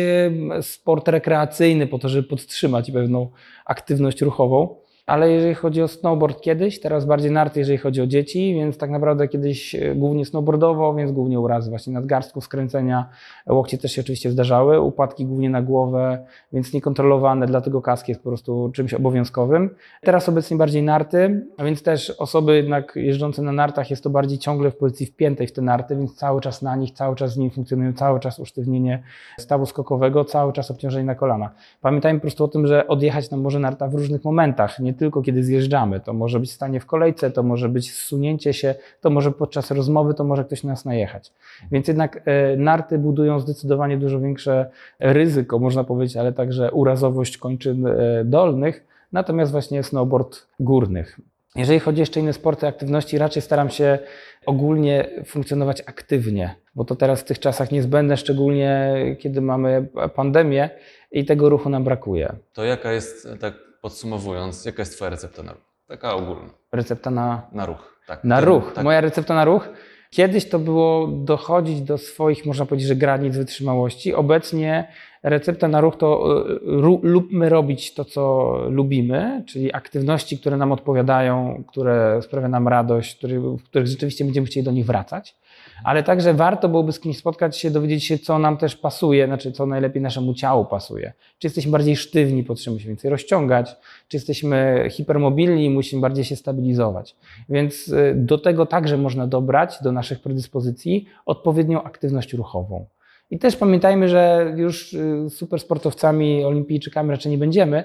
sport 0.62 1.08
rekreacyjny 1.08 1.88
po 1.88 2.00
to, 2.00 2.10
żeby 2.10 2.28
podtrzymać 2.28 2.92
pewną 2.92 3.30
aktywność 3.66 4.22
ruchową. 4.22 4.76
Ale 5.06 5.32
jeżeli 5.32 5.56
chodzi 5.56 5.82
o 5.82 5.88
snowboard 5.88 6.42
kiedyś, 6.42 6.80
teraz 6.80 7.06
bardziej 7.06 7.32
narty, 7.32 7.60
jeżeli 7.60 7.78
chodzi 7.78 8.02
o 8.02 8.08
dzieci, 8.08 8.54
więc 8.54 8.78
tak 8.78 8.90
naprawdę 8.90 9.28
kiedyś 9.28 9.76
e, 9.76 9.96
głównie 9.96 10.26
snowboardowo, 10.26 10.94
więc 10.94 11.12
głównie 11.12 11.40
urazy 11.40 11.70
właśnie 11.70 11.94
nadgarstku, 11.94 12.42
skręcenia, 12.42 13.10
łokcie 13.50 13.78
też 13.78 13.92
się 13.92 14.02
oczywiście 14.02 14.32
zdarzały, 14.32 14.82
upadki 14.82 15.26
głównie 15.26 15.50
na 15.50 15.62
głowę, 15.62 16.26
więc 16.54 16.74
niekontrolowane, 16.74 17.46
dlatego 17.46 17.82
kask 17.82 18.08
jest 18.08 18.24
po 18.24 18.30
prostu 18.30 18.72
czymś 18.74 18.94
obowiązkowym. 18.94 19.70
Teraz 20.02 20.30
obecnie 20.30 20.58
bardziej 20.58 20.84
narty, 20.84 21.48
a 21.58 21.64
więc 21.64 21.84
też 21.84 22.10
osoby 22.10 22.56
jednak 22.56 22.94
jeżdżące 22.96 23.42
na 23.42 23.52
nartach 23.52 23.90
jest 23.90 24.04
to 24.04 24.10
bardziej 24.10 24.38
ciągle 24.38 24.72
w 24.72 24.78
pozycji 24.78 25.06
wpiętej 25.06 25.48
w 25.48 25.54
te 25.54 25.62
narty, 25.62 25.96
więc 25.96 26.16
cały 26.16 26.42
czas 26.42 26.62
na 26.62 26.76
nich, 26.76 26.92
cały 26.92 27.16
czas 27.16 27.34
z 27.34 27.38
nimi 27.38 27.52
funkcjonują, 27.52 27.94
cały 27.94 28.20
czas 28.20 28.40
usztywnienie 28.40 29.04
stawu 29.40 29.66
skokowego, 29.66 30.26
cały 30.26 30.54
czas 30.54 30.72
obciążenie 30.72 31.06
na 31.06 31.16
kolana. 31.16 31.50
Pamiętajmy 31.82 32.20
po 32.20 32.22
prostu 32.22 32.44
o 32.44 32.48
tym, 32.48 32.68
że 32.68 32.88
odjechać 32.88 33.32
nam 33.32 33.42
może 33.42 33.60
narta 33.60 33.88
w 33.88 33.94
różnych 33.94 34.24
momentach, 34.24 34.80
nie 34.80 34.93
tylko 34.94 35.22
kiedy 35.22 35.44
zjeżdżamy. 35.44 36.00
To 36.00 36.14
może 36.14 36.40
być 36.40 36.52
stanie 36.52 36.80
w 36.80 36.86
kolejce, 36.86 37.32
to 37.32 37.44
może 37.44 37.70
być 37.70 37.94
zsunięcie 37.94 38.54
się, 38.54 38.76
to 39.02 39.10
może 39.10 39.32
podczas 39.32 39.72
rozmowy, 39.72 40.14
to 40.14 40.24
może 40.24 40.46
ktoś 40.46 40.64
nas 40.64 40.86
najechać. 40.86 41.32
Więc 41.72 41.88
jednak 41.88 42.22
e, 42.26 42.58
narty 42.58 42.98
budują 42.98 43.40
zdecydowanie 43.40 43.98
dużo 43.98 44.20
większe 44.20 44.70
ryzyko, 45.00 45.60
można 45.60 45.84
powiedzieć, 45.84 46.18
ale 46.18 46.34
także 46.34 46.72
urazowość 46.72 47.38
kończyn 47.38 47.88
e, 47.88 48.26
dolnych, 48.26 48.86
natomiast 49.12 49.52
właśnie 49.52 49.84
snowboard 49.84 50.48
górnych. 50.60 51.20
Jeżeli 51.56 51.80
chodzi 51.80 52.00
jeszcze 52.00 52.20
o 52.20 52.24
inne 52.24 52.34
sporty, 52.34 52.68
aktywności, 52.68 53.18
raczej 53.18 53.42
staram 53.42 53.70
się 53.70 54.00
ogólnie 54.46 55.10
funkcjonować 55.26 55.82
aktywnie, 55.82 56.56
bo 56.76 56.86
to 56.86 56.96
teraz 56.96 57.22
w 57.22 57.24
tych 57.24 57.40
czasach 57.40 57.72
niezbędne, 57.72 58.18
szczególnie 58.18 58.96
kiedy 59.20 59.42
mamy 59.42 59.88
pandemię 60.16 60.70
i 61.12 61.26
tego 61.26 61.50
ruchu 61.50 61.70
nam 61.70 61.84
brakuje. 61.84 62.34
To 62.54 62.64
jaka 62.64 62.92
jest, 62.92 63.28
tak 63.40 63.54
podsumowując, 63.88 64.66
jaka 64.66 64.82
jest 64.82 64.96
Twoja 64.96 65.10
recepta 65.12 65.44
na 65.44 65.52
ruch? 65.52 65.62
Taka 65.88 66.14
ogólna. 66.16 66.50
Recepta 66.72 67.12
na 67.12 67.42
Na 67.52 67.66
ruch. 67.66 68.00
Tak, 68.08 68.24
Na 68.24 68.36
Ten- 68.40 68.46
ruch. 68.46 68.72
Tak, 68.76 68.84
Moja 68.84 69.02
recepta 69.02 69.34
na 69.36 69.46
ruch. 69.46 69.70
Kiedyś 70.10 70.50
to 70.50 70.60
było 70.60 71.08
dochodzić 71.08 71.82
do 71.82 71.98
swoich, 71.98 72.46
można 72.46 72.66
powiedzieć, 72.66 72.88
że 72.88 72.96
granic 72.96 73.38
wytrzymałości. 73.38 74.14
Obecnie 74.14 74.88
recepta 75.24 75.68
na 75.68 75.82
ruch 75.82 75.96
to 75.98 76.40
y, 76.52 76.60
ru, 76.64 77.00
lubmy 77.04 77.50
robić 77.50 77.94
to, 77.94 78.06
co 78.06 78.54
lubimy, 78.70 79.44
czyli 79.48 79.74
aktywności, 79.74 80.40
które 80.40 80.58
nam 80.58 80.72
odpowiadają, 80.72 81.64
które 81.68 82.20
sprawiają 82.22 82.52
nam 82.52 82.68
radość, 82.68 83.18
który, 83.18 83.40
w 83.40 83.64
których 83.64 83.88
rzeczywiście 83.88 84.26
będziemy 84.26 84.48
chcieli 84.48 84.64
do 84.66 84.72
nich 84.72 84.86
wracać. 84.86 85.36
Ale 85.84 86.04
także 86.04 86.34
warto 86.34 86.70
byłoby 86.70 86.92
z 86.92 87.00
kimś 87.00 87.18
spotkać 87.18 87.58
się, 87.58 87.72
dowiedzieć 87.72 88.06
się, 88.06 88.18
co 88.18 88.40
nam 88.40 88.58
też 88.58 88.76
pasuje, 88.76 89.26
znaczy 89.28 89.52
co 89.52 89.66
najlepiej 89.66 90.02
naszemu 90.02 90.34
ciału 90.34 90.66
pasuje. 90.66 91.14
Czy 91.40 91.48
jesteśmy 91.48 91.72
bardziej 91.72 91.96
sztywni, 91.96 92.44
potrzebujemy 92.44 92.82
się 92.82 92.88
więcej 92.88 93.12
rozciągać, 93.12 93.76
czy 94.08 94.18
jesteśmy 94.18 94.88
hipermobilni 94.92 95.66
i 95.66 95.70
musimy 95.70 96.02
bardziej 96.02 96.26
się 96.26 96.36
stabilizować. 96.36 97.16
Więc 97.50 97.88
y, 97.88 98.14
do 98.16 98.38
tego 98.38 98.66
także 98.66 98.98
można 98.98 99.28
dobrać, 99.28 99.78
do 99.82 99.92
naszych 99.92 100.22
predyspozycji, 100.22 101.06
odpowiednią 101.26 101.84
aktywność 101.84 102.34
ruchową. 102.34 102.86
I 103.32 103.40
też 103.40 103.56
pamiętajmy, 103.56 104.10
że 104.10 104.54
już 104.56 104.94
y, 104.94 105.30
supersportowcami, 105.30 106.46
olimpijczykami 106.46 107.12
raczej 107.12 107.32
nie 107.32 107.38
będziemy, 107.38 107.84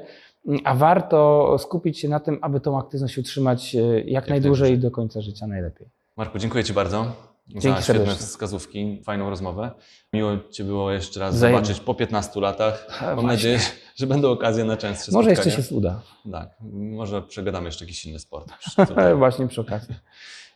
y, 0.48 0.58
a 0.64 0.74
warto 0.74 1.56
skupić 1.58 1.98
się 1.98 2.08
na 2.08 2.20
tym, 2.20 2.38
aby 2.42 2.60
tą 2.60 2.78
aktywność 2.78 3.18
utrzymać 3.18 3.74
y, 3.74 3.78
jak, 4.06 4.28
najdłużej 4.28 4.30
najdłużej. 4.30 4.78
do 4.78 4.90
końca 4.90 5.20
życia 5.20 5.46
najlepiej. 5.46 5.86
Marku, 6.16 6.38
dziękuję 6.38 6.64
Ci 6.64 6.72
bardzo 6.72 7.27
za 7.54 7.60
Dzięki 7.60 7.82
świetne 7.82 7.82
serdecznie. 8.04 8.26
wskazówki, 8.26 9.00
fajną 9.04 9.30
rozmowę. 9.30 9.70
Miło 10.12 10.30
Cię 10.50 10.64
było 10.64 10.90
jeszcze 10.92 11.20
raz 11.20 11.34
Wzajemnie. 11.34 11.64
zobaczyć 11.64 11.84
po 11.84 11.94
15 11.94 12.40
latach. 12.40 12.88
Mam 13.00 13.14
właśnie. 13.14 13.28
nadzieję, 13.28 13.60
że 13.96 14.06
będą 14.06 14.30
okazje 14.30 14.64
na 14.64 14.76
częstsze 14.76 15.12
Może 15.12 15.30
spotkania. 15.30 15.56
jeszcze 15.56 15.70
się 15.70 15.74
uda. 15.76 16.02
Tak, 16.32 16.50
może 16.72 17.22
przegadamy 17.22 17.66
jeszcze 17.66 17.84
jakiś 17.84 18.04
inny 18.06 18.18
sport. 18.18 18.52
Właśnie 19.18 19.48
przy 19.48 19.60
okazji. 19.60 19.94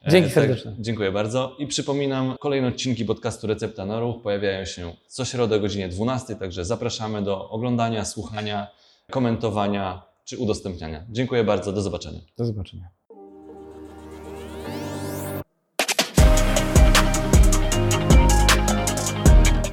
Dzięki 0.09 0.31
E, 0.31 0.31
tak, 0.31 0.35
serdecznie. 0.35 0.74
Dziękuję 0.78 1.12
bardzo. 1.12 1.57
I 1.59 1.66
przypominam, 1.66 2.35
kolejne 2.40 2.68
odcinki 2.68 3.05
podcastu 3.05 3.46
Recepta 3.46 3.87
na 3.87 4.00
Ruch 4.00 4.22
pojawiają 4.22 4.64
się 4.64 4.92
co 5.07 5.24
środę 5.24 5.57
o 5.57 5.61
godzinie 5.61 5.88
12, 5.88 6.37
także 6.37 6.64
zapraszamy 6.64 7.22
do 7.22 7.50
oglądania, 7.50 8.05
słuchania, 8.05 8.66
komentowania 9.11 10.02
czy 10.24 10.38
udostępniania. 10.38 11.05
Dziękuję 11.11 11.44
bardzo, 11.44 11.72
do 11.72 11.83
zobaczenia. 11.83 12.20
Do 12.38 12.44
zobaczenia. 12.44 12.88